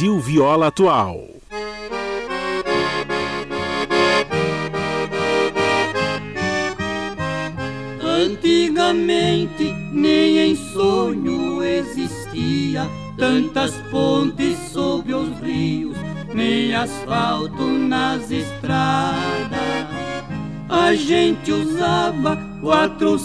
[0.00, 1.28] Brasil Viola Atual.
[8.02, 15.98] Antigamente nem em sonho existia tantas pontes sob os rios,
[16.32, 19.60] nem asfalto nas estradas.
[20.66, 23.18] A gente usava quatro,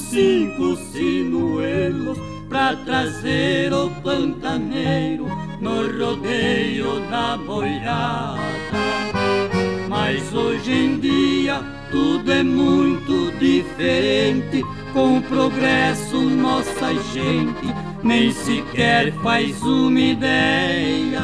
[17.25, 17.73] gente
[18.03, 21.21] nem sequer faz uma ideia.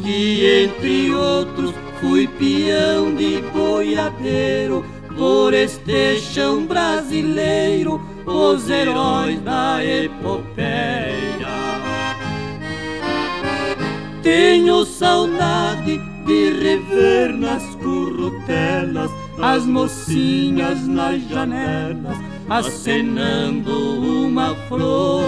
[0.00, 4.84] Que entre outros fui peão de boiadeiro
[5.16, 9.17] por este chão brasileiro, os heróis
[15.48, 19.10] saudade de rever nas currutelas
[19.40, 22.18] as mocinhas nas janelas
[22.48, 23.72] acenando
[24.26, 25.24] uma flor.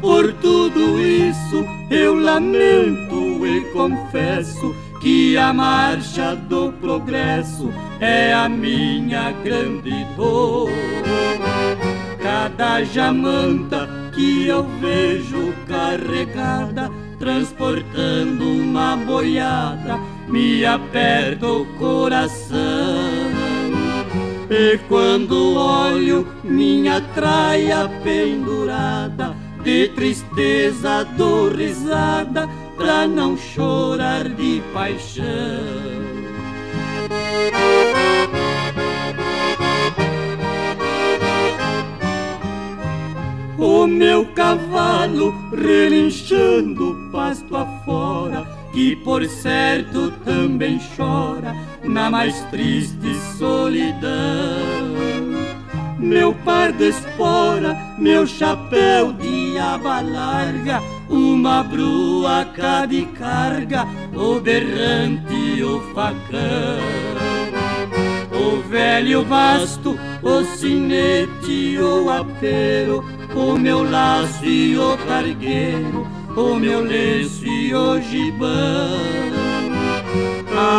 [0.00, 7.70] Por tudo isso eu lamento e confesso que a marcha do progresso
[8.00, 10.70] é a minha grande dor.
[12.22, 16.90] Cada jamanta que eu vejo carregada,
[17.20, 22.58] transportando uma boiada, me aperta o coração.
[24.50, 36.00] E quando olho minha traia pendurada, de tristeza dou risada, pra não chorar de paixão.
[43.60, 51.54] O meu cavalo relinchando pasto afora, que por certo também chora
[51.84, 54.08] na mais triste solidão.
[55.98, 60.80] Meu par de espora, meu chapéu de aba larga,
[61.10, 66.80] uma bruaca de carga, o berrante o facão.
[68.32, 76.82] O velho basto, o sinete, o apero, o meu laço e o cargueiro, o meu
[76.82, 78.50] lenço e o gibão.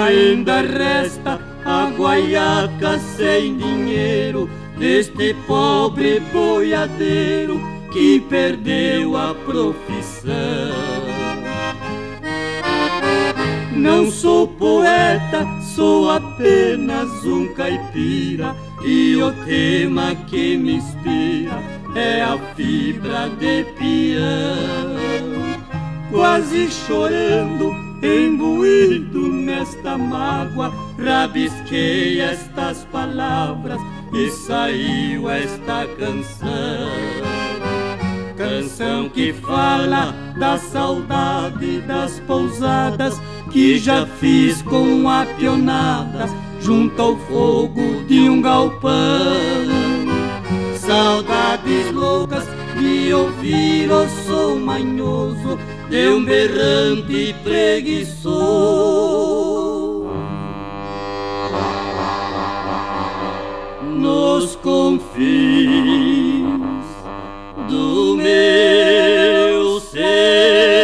[0.06, 7.62] Ainda resta a guaiaca sem dinheiro deste pobre boiadeiro
[7.92, 10.32] que perdeu a profissão.
[13.76, 18.56] Não sou poeta, sou apenas um caipira
[18.86, 25.32] e o tema que me inspira é a fibra de peão.
[26.12, 27.74] Quase chorando,
[28.04, 33.80] imbuído nesta mágoa, rabisquei estas palavras
[34.14, 36.92] e saiu esta canção.
[38.38, 46.28] Canção que fala da saudade das pousadas que já fiz com a pionada
[46.60, 50.11] junto ao fogo de um galpão
[50.92, 52.44] saudades loucas
[52.78, 55.58] de ouvir o som manhoso
[55.90, 58.32] de um berrante preguiçoso.
[63.82, 65.64] Nos confins
[67.70, 70.81] do meu ser.